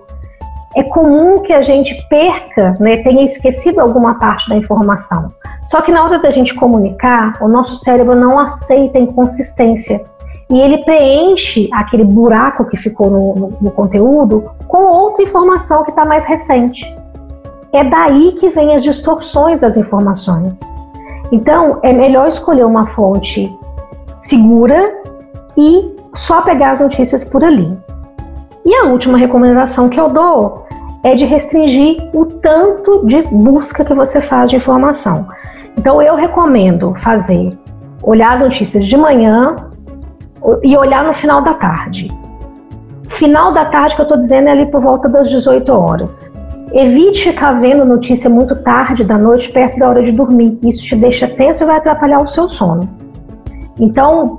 é 0.75 0.83
comum 0.83 1.41
que 1.41 1.53
a 1.53 1.61
gente 1.61 2.05
perca, 2.09 2.75
né, 2.81 2.97
tenha 2.97 3.23
esquecido 3.23 3.79
alguma 3.79 4.15
parte 4.15 4.49
da 4.49 4.57
informação. 4.57 5.31
Só 5.63 5.79
que 5.79 5.89
na 5.89 6.03
hora 6.03 6.19
da 6.19 6.29
gente 6.29 6.53
comunicar, 6.53 7.41
o 7.41 7.47
nosso 7.47 7.77
cérebro 7.77 8.13
não 8.13 8.37
aceita 8.37 8.99
inconsistência 8.99 10.03
e 10.49 10.59
ele 10.59 10.83
preenche 10.83 11.69
aquele 11.73 12.03
buraco 12.03 12.65
que 12.65 12.77
ficou 12.77 13.09
no, 13.09 13.35
no, 13.35 13.57
no 13.61 13.71
conteúdo 13.71 14.43
com 14.67 14.83
outra 14.83 15.23
informação 15.23 15.83
que 15.83 15.89
está 15.89 16.05
mais 16.05 16.25
recente. 16.25 16.85
É 17.73 17.83
daí 17.83 18.31
que 18.33 18.49
vem 18.49 18.75
as 18.75 18.83
distorções 18.83 19.61
das 19.61 19.75
informações. 19.75 20.59
Então, 21.31 21.79
é 21.83 21.91
melhor 21.91 22.27
escolher 22.27 22.65
uma 22.65 22.87
fonte 22.87 23.51
segura 24.23 24.93
e 25.57 25.93
só 26.13 26.41
pegar 26.41 26.71
as 26.71 26.79
notícias 26.79 27.23
por 27.23 27.43
ali. 27.43 27.77
E 28.63 28.73
a 28.75 28.85
última 28.85 29.17
recomendação 29.17 29.89
que 29.89 29.99
eu 29.99 30.07
dou 30.07 30.65
é 31.03 31.15
de 31.15 31.25
restringir 31.25 31.97
o 32.13 32.25
tanto 32.25 33.05
de 33.05 33.21
busca 33.23 33.83
que 33.83 33.93
você 33.93 34.21
faz 34.21 34.49
de 34.49 34.57
informação. 34.57 35.27
Então 35.77 36.01
eu 36.01 36.15
recomendo 36.15 36.95
fazer 36.95 37.57
olhar 38.01 38.33
as 38.33 38.39
notícias 38.39 38.85
de 38.85 38.97
manhã 38.97 39.55
e 40.63 40.77
olhar 40.77 41.03
no 41.03 41.13
final 41.13 41.41
da 41.41 41.53
tarde. 41.53 42.11
Final 43.09 43.53
da 43.53 43.65
tarde 43.65 43.95
que 43.95 44.01
eu 44.01 44.03
estou 44.03 44.17
dizendo 44.17 44.49
é 44.49 44.51
ali 44.51 44.65
por 44.65 44.81
volta 44.81 45.07
das 45.07 45.29
18 45.29 45.71
horas. 45.71 46.33
Evite 46.73 47.29
ficar 47.29 47.53
vendo 47.53 47.85
notícia 47.85 48.29
muito 48.29 48.55
tarde 48.57 49.05
da 49.05 49.17
noite, 49.17 49.51
perto 49.51 49.79
da 49.79 49.87
hora 49.87 50.01
de 50.01 50.11
dormir. 50.11 50.57
Isso 50.63 50.85
te 50.85 50.95
deixa 50.95 51.27
tenso 51.27 51.63
e 51.63 51.67
vai 51.67 51.77
atrapalhar 51.77 52.21
o 52.21 52.27
seu 52.27 52.49
sono. 52.49 52.89
Então, 53.79 54.37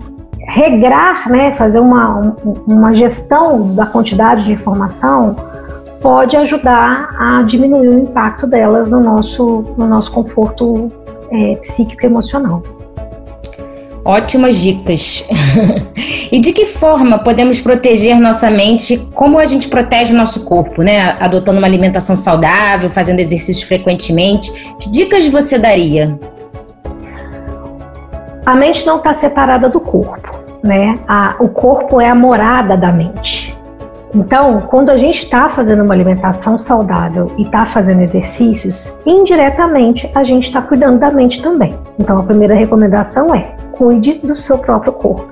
regrar, 0.49 1.31
né, 1.31 1.53
fazer 1.53 1.81
uma, 1.81 2.37
uma 2.67 2.95
gestão 2.95 3.75
da 3.75 3.87
quantidade 3.87 4.45
de 4.45 4.53
informação 4.53 5.35
pode 6.01 6.37
ajudar 6.37 7.09
a 7.19 7.43
diminuir 7.43 7.89
o 7.89 7.99
impacto 7.99 8.47
delas 8.47 8.89
no 8.91 9.01
nosso, 9.01 9.65
no 9.77 9.87
nosso 9.87 10.13
conforto 10.13 10.89
é, 11.31 11.57
psíquico 11.57 12.05
e 12.05 12.07
emocional. 12.07 12.63
Ótimas 14.07 14.63
dicas. 14.63 15.29
e 16.31 16.39
de 16.39 16.53
que 16.53 16.65
forma 16.65 17.19
podemos 17.19 17.61
proteger 17.61 18.21
nossa 18.21 18.49
mente? 18.49 18.99
Como 19.13 19.37
a 19.37 19.45
gente 19.45 19.67
protege 19.67 20.15
o 20.15 20.17
nosso 20.17 20.45
corpo, 20.45 20.81
né? 20.81 21.17
Adotando 21.19 21.59
uma 21.59 21.67
alimentação 21.67 22.15
saudável, 22.15 22.89
fazendo 22.89 23.19
exercícios 23.19 23.67
frequentemente. 23.67 24.53
Que 24.79 24.89
dicas 24.89 25.27
você 25.27 25.59
daria? 25.59 26.17
A 28.47 28.55
mente 28.55 28.87
não 28.87 28.99
está 28.99 29.13
separada 29.13 29.69
do 29.69 29.81
corpo, 29.81 30.39
né? 30.63 30.95
A, 31.09 31.35
o 31.41 31.49
corpo 31.49 32.01
é 32.01 32.09
a 32.09 32.15
morada 32.15 32.77
da 32.77 32.93
mente. 32.93 33.56
Então, 34.15 34.61
quando 34.61 34.91
a 34.91 34.97
gente 34.97 35.25
está 35.25 35.49
fazendo 35.49 35.83
uma 35.83 35.93
alimentação 35.93 36.59
saudável 36.59 37.27
e 37.37 37.43
está 37.43 37.67
fazendo 37.67 38.03
exercícios, 38.03 38.99
indiretamente 39.05 40.11
a 40.15 40.23
gente 40.23 40.45
está 40.45 40.63
cuidando 40.63 40.99
da 40.99 41.11
mente 41.11 41.43
também. 41.43 41.75
Então, 41.99 42.19
a 42.19 42.23
primeira 42.23 42.55
recomendação 42.55 43.35
é 43.35 43.55
cuide 43.73 44.15
do 44.15 44.37
seu 44.37 44.59
próprio 44.59 44.93
corpo. 44.93 45.29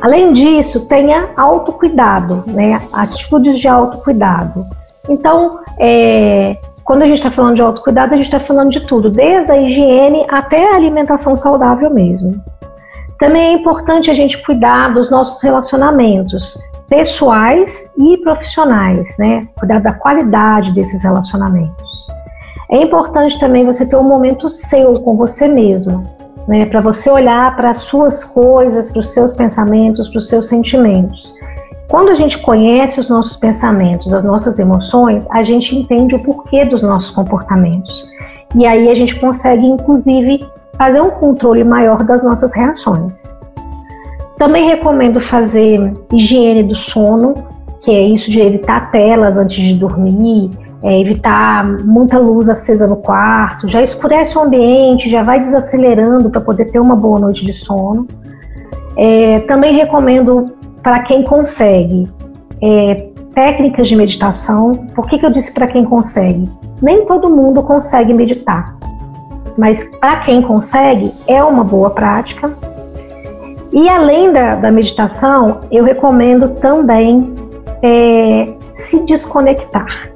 Além 0.00 0.32
disso, 0.32 0.86
tenha 0.86 1.30
autocuidado, 1.36 2.44
né? 2.46 2.80
Atitudes 2.92 3.58
de 3.58 3.66
autocuidado. 3.66 4.64
Então, 5.08 5.58
é, 5.78 6.56
quando 6.84 7.02
a 7.02 7.06
gente 7.06 7.16
está 7.16 7.30
falando 7.30 7.56
de 7.56 7.62
autocuidado, 7.62 8.14
a 8.14 8.16
gente 8.16 8.26
está 8.26 8.38
falando 8.38 8.70
de 8.70 8.80
tudo, 8.80 9.10
desde 9.10 9.50
a 9.50 9.60
higiene 9.60 10.24
até 10.30 10.72
a 10.72 10.76
alimentação 10.76 11.36
saudável 11.36 11.90
mesmo. 11.90 12.40
Também 13.18 13.48
é 13.48 13.52
importante 13.54 14.10
a 14.10 14.14
gente 14.14 14.40
cuidar 14.44 14.94
dos 14.94 15.10
nossos 15.10 15.42
relacionamentos 15.42 16.56
pessoais 16.88 17.92
e 17.98 18.16
profissionais, 18.18 19.14
né? 19.18 19.46
Cuidar 19.58 19.80
da 19.80 19.92
qualidade 19.92 20.72
desses 20.72 21.04
relacionamentos. 21.04 22.06
É 22.70 22.82
importante 22.82 23.38
também 23.38 23.64
você 23.64 23.88
ter 23.88 23.96
um 23.96 24.02
momento 24.02 24.50
seu 24.50 25.00
com 25.00 25.16
você 25.16 25.48
mesmo, 25.48 26.04
né? 26.46 26.66
Para 26.66 26.80
você 26.80 27.10
olhar 27.10 27.54
para 27.56 27.70
as 27.70 27.78
suas 27.78 28.24
coisas, 28.24 28.90
para 28.92 29.00
os 29.00 29.12
seus 29.12 29.32
pensamentos, 29.32 30.08
para 30.08 30.18
os 30.18 30.28
seus 30.28 30.48
sentimentos 30.48 31.34
Quando 31.88 32.10
a 32.10 32.14
gente 32.14 32.38
conhece 32.42 33.00
os 33.00 33.08
nossos 33.08 33.36
pensamentos, 33.36 34.12
as 34.12 34.22
nossas 34.22 34.58
emoções, 34.58 35.26
a 35.30 35.42
gente 35.42 35.74
entende 35.74 36.14
o 36.14 36.22
porquê 36.22 36.66
dos 36.66 36.82
nossos 36.82 37.10
comportamentos. 37.10 38.06
E 38.54 38.66
aí 38.66 38.90
a 38.90 38.94
gente 38.94 39.18
consegue, 39.18 39.64
inclusive, 39.66 40.46
fazer 40.76 41.00
um 41.00 41.10
controle 41.10 41.64
maior 41.64 42.04
das 42.04 42.22
nossas 42.22 42.54
reações. 42.54 43.38
Também 44.38 44.68
recomendo 44.68 45.20
fazer 45.20 45.92
higiene 46.12 46.62
do 46.62 46.76
sono, 46.76 47.34
que 47.82 47.90
é 47.90 48.00
isso 48.02 48.30
de 48.30 48.40
evitar 48.40 48.90
telas 48.92 49.36
antes 49.36 49.56
de 49.56 49.74
dormir, 49.74 50.50
é 50.82 51.00
evitar 51.00 51.64
muita 51.84 52.18
luz 52.18 52.48
acesa 52.48 52.86
no 52.86 52.96
quarto, 52.96 53.68
já 53.68 53.82
escurece 53.82 54.38
o 54.38 54.42
ambiente, 54.42 55.10
já 55.10 55.24
vai 55.24 55.40
desacelerando 55.40 56.30
para 56.30 56.40
poder 56.40 56.66
ter 56.66 56.78
uma 56.78 56.94
boa 56.94 57.18
noite 57.18 57.44
de 57.44 57.52
sono. 57.52 58.06
É, 58.96 59.40
também 59.40 59.74
recomendo 59.74 60.52
para 60.82 61.00
quem 61.00 61.24
consegue 61.24 62.08
é, 62.62 63.08
técnicas 63.34 63.88
de 63.88 63.96
meditação. 63.96 64.72
Por 64.94 65.06
que, 65.08 65.18
que 65.18 65.26
eu 65.26 65.30
disse 65.30 65.52
para 65.52 65.66
quem 65.66 65.82
consegue? 65.82 66.48
Nem 66.80 67.04
todo 67.04 67.28
mundo 67.28 67.60
consegue 67.64 68.14
meditar, 68.14 68.76
mas 69.56 69.82
para 69.98 70.20
quem 70.20 70.42
consegue 70.42 71.12
é 71.26 71.42
uma 71.42 71.64
boa 71.64 71.90
prática. 71.90 72.52
E 73.78 73.88
além 73.88 74.32
da, 74.32 74.56
da 74.56 74.72
meditação, 74.72 75.60
eu 75.70 75.84
recomendo 75.84 76.48
também 76.56 77.32
é, 77.80 78.52
se 78.72 79.04
desconectar. 79.04 80.10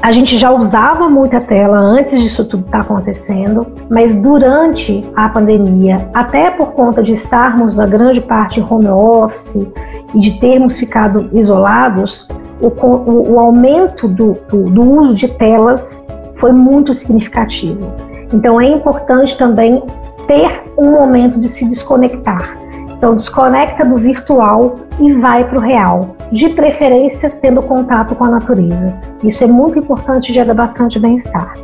A 0.00 0.12
gente 0.12 0.38
já 0.38 0.52
usava 0.52 1.08
muita 1.08 1.40
tela 1.40 1.76
antes 1.76 2.22
disso 2.22 2.44
tudo 2.44 2.66
estar 2.66 2.78
tá 2.78 2.84
acontecendo, 2.84 3.66
mas 3.90 4.14
durante 4.14 5.10
a 5.16 5.28
pandemia, 5.28 5.96
até 6.14 6.52
por 6.52 6.68
conta 6.68 7.02
de 7.02 7.14
estarmos 7.14 7.80
a 7.80 7.86
grande 7.86 8.20
parte 8.20 8.60
home 8.60 8.86
office 8.86 9.68
e 10.14 10.20
de 10.20 10.38
termos 10.38 10.78
ficado 10.78 11.28
isolados, 11.32 12.28
o, 12.60 12.68
o, 12.68 13.32
o 13.32 13.40
aumento 13.40 14.06
do, 14.06 14.36
do, 14.48 14.70
do 14.70 15.00
uso 15.00 15.16
de 15.16 15.26
telas 15.26 16.06
foi 16.34 16.52
muito 16.52 16.94
significativo. 16.94 17.92
Então 18.32 18.60
é 18.60 18.66
importante 18.66 19.36
também 19.36 19.82
ter 20.28 20.62
um 20.76 20.92
momento 20.92 21.40
de 21.40 21.48
se 21.48 21.66
desconectar. 21.66 22.56
Então, 22.90 23.16
desconecta 23.16 23.84
do 23.84 23.96
virtual 23.96 24.74
e 25.00 25.14
vai 25.14 25.48
para 25.48 25.58
o 25.58 25.62
real, 25.62 26.16
de 26.30 26.50
preferência 26.50 27.30
tendo 27.30 27.62
contato 27.62 28.14
com 28.14 28.24
a 28.24 28.28
natureza. 28.28 28.94
Isso 29.24 29.42
é 29.42 29.46
muito 29.46 29.78
importante 29.78 30.30
e 30.30 30.34
gera 30.34 30.52
bastante 30.52 30.98
bem-estar. 30.98 31.54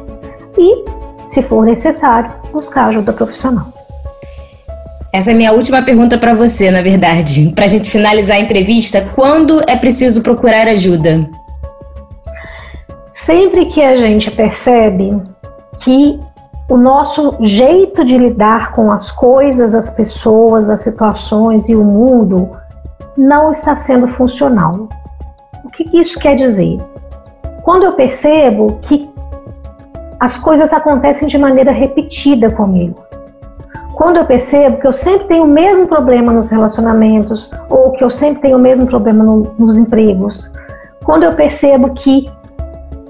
E, 0.57 0.85
se 1.25 1.43
for 1.43 1.65
necessário, 1.65 2.33
buscar 2.53 2.87
ajuda 2.87 3.13
profissional. 3.13 3.67
Essa 5.13 5.33
é 5.33 5.35
minha 5.35 5.53
última 5.53 5.83
pergunta 5.83 6.19
para 6.19 6.35
você, 6.35 6.71
na 6.71 6.83
verdade. 6.83 7.53
Para 7.55 7.65
a 7.65 7.69
gente 7.69 7.91
finalizar 7.91 8.37
a 8.37 8.41
entrevista, 8.41 9.09
quando 9.15 9.61
é 9.69 9.77
preciso 9.77 10.23
procurar 10.23 10.67
ajuda? 10.69 11.29
Sempre 13.15 13.67
que 13.67 13.83
a 13.83 13.97
gente 13.97 14.31
percebe 14.31 15.21
que 15.81 16.19
o 16.69 16.77
nosso 16.77 17.37
jeito 17.41 18.05
de 18.05 18.17
lidar 18.17 18.73
com 18.73 18.91
as 18.91 19.11
coisas, 19.11 19.75
as 19.75 19.91
pessoas, 19.91 20.71
as 20.71 20.81
situações 20.81 21.69
e 21.69 21.77
o 21.77 21.85
mundo 21.85 22.51
não 23.17 23.53
está 23.53 23.77
sendo 23.77 24.09
funcional. 24.09 24.89
O 25.63 25.71
que 25.71 25.85
isso 25.99 26.19
quer 26.19 26.35
dizer? 26.35 26.79
Quando 27.63 27.85
eu 27.85 27.93
percebo 27.93 28.79
que 28.83 29.09
as 30.19 30.39
coisas 30.39 30.73
acontecem 30.73 31.29
de 31.29 31.37
maneira 31.37 31.71
repetida 31.71 32.51
comigo, 32.51 32.97
quando 33.95 34.17
eu 34.17 34.25
percebo 34.25 34.79
que 34.79 34.87
eu 34.87 34.93
sempre 34.93 35.29
tenho 35.29 35.45
o 35.45 35.49
mesmo 35.49 35.87
problema 35.87 36.33
nos 36.33 36.51
relacionamentos 36.51 37.51
ou 37.69 37.93
que 37.93 38.03
eu 38.03 38.11
sempre 38.11 38.43
tenho 38.43 38.57
o 38.57 38.61
mesmo 38.61 38.87
problema 38.87 39.23
no, 39.23 39.55
nos 39.59 39.79
empregos, 39.79 40.53
quando 41.05 41.23
eu 41.23 41.33
percebo 41.33 41.93
que 41.95 42.27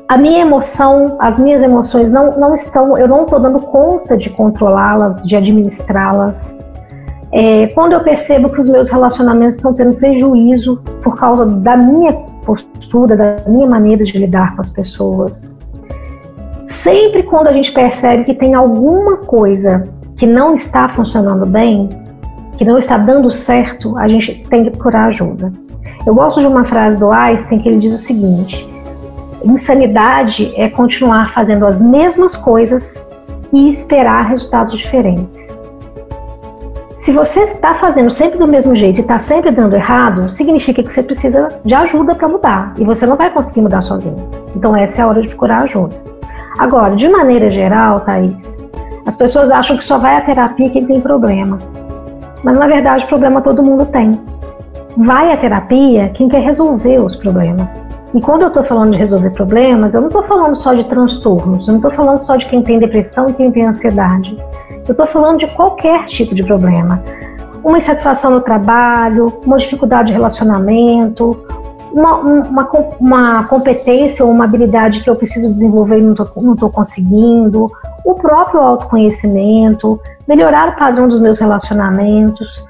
a 0.09 0.19
minha 0.19 0.41
emoção, 0.41 1.17
as 1.19 1.39
minhas 1.39 1.63
emoções 1.63 2.11
não, 2.11 2.39
não 2.39 2.53
estão, 2.53 2.97
eu 2.99 3.09
não 3.09 3.25
estou 3.25 3.41
dando 3.41 3.59
conta 3.59 4.17
de 4.17 4.31
controlá-las, 4.31 5.23
de 5.25 5.35
administrá-las. 5.37 6.59
É, 7.33 7.69
quando 7.69 7.93
eu 7.93 8.01
percebo 8.01 8.49
que 8.51 8.61
os 8.61 8.69
meus 8.69 8.91
relacionamentos 8.91 9.57
estão 9.57 9.75
tendo 9.75 9.97
prejuízo 9.97 10.77
por 11.03 11.17
causa 11.17 11.47
da 11.47 11.77
minha 11.77 12.13
postura, 12.45 13.17
da 13.17 13.37
minha 13.49 13.67
maneira 13.67 14.05
de 14.05 14.19
lidar 14.19 14.55
com 14.55 14.61
as 14.61 14.71
pessoas. 14.71 15.59
Sempre 16.67 17.23
quando 17.23 17.49
a 17.49 17.53
gente 17.53 17.73
percebe 17.73 18.25
que 18.25 18.35
tem 18.35 18.55
alguma 18.55 19.17
coisa 19.17 19.83
que 20.17 20.27
não 20.27 20.55
está 20.55 20.89
funcionando 20.89 21.47
bem, 21.47 21.89
que 22.57 22.65
não 22.65 22.79
está 22.79 22.99
dando 22.99 23.33
certo, 23.33 23.97
a 23.97 24.07
gente 24.07 24.47
tem 24.49 24.65
que 24.65 24.71
procurar 24.71 25.07
ajuda. 25.07 25.51
Eu 26.07 26.15
gosto 26.15 26.41
de 26.41 26.47
uma 26.47 26.65
frase 26.65 27.01
do 27.01 27.11
Einstein 27.11 27.61
que 27.61 27.69
ele 27.69 27.79
diz 27.79 27.93
o 27.93 27.99
seguinte: 27.99 28.69
Insanidade 29.45 30.55
é 30.57 30.71
continuar 30.71 31.31
fazendo 31.33 31.67
as 31.67 31.83
mesmas 31.83 32.35
coisas 32.35 33.07
e 33.53 33.69
esperar 33.69 34.25
resultados 34.25 34.79
diferentes. 34.79 35.55
Se 36.97 37.13
você 37.13 37.41
está 37.43 37.75
fazendo 37.75 38.11
sempre 38.11 38.39
do 38.39 38.49
mesmo 38.49 38.75
jeito 38.75 38.99
e 38.99 39.03
está 39.03 39.19
sempre 39.19 39.51
dando 39.51 39.77
errado, 39.77 40.33
significa 40.33 40.83
que 40.83 40.91
você 40.91 41.03
precisa 41.03 41.49
de 41.63 41.75
ajuda 41.75 42.15
para 42.15 42.27
mudar 42.27 42.73
e 42.79 42.85
você 42.85 43.07
não 43.07 43.17
vai 43.17 43.31
conseguir 43.31 43.61
mudar 43.61 43.83
sozinho. 43.83 44.27
Então, 44.57 44.75
essa 44.75 45.03
é 45.03 45.05
a 45.05 45.09
hora 45.09 45.21
de 45.21 45.29
procurar 45.29 45.63
ajuda. 45.63 45.95
Agora, 46.59 46.97
de 46.97 47.07
maneira 47.07 47.51
geral, 47.51 48.01
Thaís, 48.01 48.57
as 49.05 49.19
pessoas 49.19 49.51
acham 49.51 49.77
que 49.77 49.85
só 49.85 49.99
vai 49.99 50.17
à 50.17 50.23
terapia 50.23 50.71
quem 50.71 50.87
tem 50.87 51.03
problema. 51.03 51.59
Mas, 52.43 52.59
na 52.59 52.67
verdade, 52.67 53.07
problema 53.07 53.43
todo 53.43 53.63
mundo 53.63 53.85
tem. 53.85 54.13
Vai 54.97 55.31
à 55.31 55.37
terapia 55.37 56.09
quem 56.09 56.29
quer 56.29 56.41
resolver 56.41 56.99
os 56.99 57.15
problemas. 57.15 57.87
E 58.15 58.21
quando 58.21 58.43
eu 58.43 58.49
estou 58.49 58.63
falando 58.63 58.93
de 58.93 58.97
resolver 58.97 59.31
problemas, 59.31 59.93
eu 59.93 60.01
não 60.01 60.07
estou 60.07 60.23
falando 60.23 60.55
só 60.55 60.73
de 60.73 60.87
transtornos, 60.87 61.67
eu 61.67 61.73
não 61.73 61.79
estou 61.81 61.91
falando 61.91 62.19
só 62.19 62.37
de 62.37 62.47
quem 62.47 62.63
tem 62.63 62.79
depressão 62.79 63.29
e 63.29 63.33
quem 63.33 63.51
tem 63.51 63.67
ansiedade. 63.67 64.37
Eu 64.87 64.93
estou 64.93 65.07
falando 65.07 65.39
de 65.39 65.49
qualquer 65.49 66.05
tipo 66.05 66.33
de 66.33 66.45
problema. 66.45 67.03
Uma 67.65 67.79
insatisfação 67.79 68.31
no 68.31 68.41
trabalho, 68.41 69.27
uma 69.45 69.57
dificuldade 69.57 70.09
de 70.09 70.13
relacionamento, 70.13 71.45
uma, 71.93 72.19
uma, 72.19 72.71
uma 73.01 73.45
competência 73.45 74.25
ou 74.25 74.31
uma 74.31 74.45
habilidade 74.45 75.03
que 75.03 75.11
eu 75.11 75.17
preciso 75.17 75.51
desenvolver 75.51 75.99
e 75.99 76.03
não 76.03 76.13
estou 76.53 76.71
conseguindo, 76.71 77.69
o 78.05 78.15
próprio 78.15 78.61
autoconhecimento, 78.61 80.01
melhorar 80.29 80.69
o 80.69 80.77
padrão 80.77 81.09
dos 81.09 81.19
meus 81.19 81.41
relacionamentos. 81.41 82.65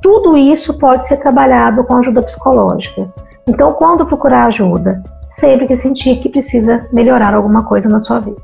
Tudo 0.00 0.36
isso 0.36 0.78
pode 0.78 1.08
ser 1.08 1.16
trabalhado 1.16 1.82
com 1.82 1.96
ajuda 1.96 2.22
psicológica. 2.22 3.08
Então, 3.48 3.72
quando 3.72 4.06
procurar 4.06 4.46
ajuda? 4.46 5.02
Sempre 5.28 5.66
que 5.66 5.76
sentir 5.76 6.16
que 6.20 6.28
precisa 6.28 6.86
melhorar 6.92 7.34
alguma 7.34 7.64
coisa 7.64 7.88
na 7.88 8.00
sua 8.00 8.20
vida. 8.20 8.40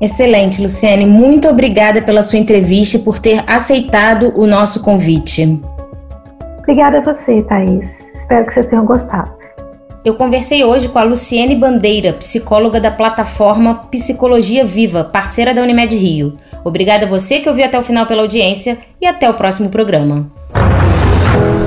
Excelente, 0.00 0.62
Luciane. 0.62 1.04
Muito 1.04 1.48
obrigada 1.48 2.00
pela 2.00 2.22
sua 2.22 2.38
entrevista 2.38 2.98
e 2.98 3.00
por 3.00 3.18
ter 3.18 3.42
aceitado 3.46 4.32
o 4.36 4.46
nosso 4.46 4.82
convite. 4.82 5.60
Obrigada 6.60 6.98
a 6.98 7.00
você, 7.02 7.42
Thaís. 7.42 7.88
Espero 8.14 8.46
que 8.46 8.54
vocês 8.54 8.66
tenham 8.66 8.84
gostado. 8.84 9.30
Eu 10.04 10.14
conversei 10.14 10.64
hoje 10.64 10.88
com 10.88 10.98
a 10.98 11.02
Luciene 11.02 11.56
Bandeira, 11.56 12.12
psicóloga 12.12 12.80
da 12.80 12.90
plataforma 12.90 13.86
Psicologia 13.90 14.64
Viva, 14.64 15.02
parceira 15.02 15.52
da 15.52 15.62
Unimed 15.62 15.94
Rio. 15.96 16.36
Obrigada 16.64 17.04
a 17.04 17.08
você 17.08 17.40
que 17.40 17.48
ouviu 17.48 17.64
até 17.64 17.78
o 17.78 17.82
final 17.82 18.06
pela 18.06 18.22
audiência 18.22 18.78
e 19.00 19.06
até 19.06 19.28
o 19.28 19.34
próximo 19.34 19.68
programa. 19.68 20.30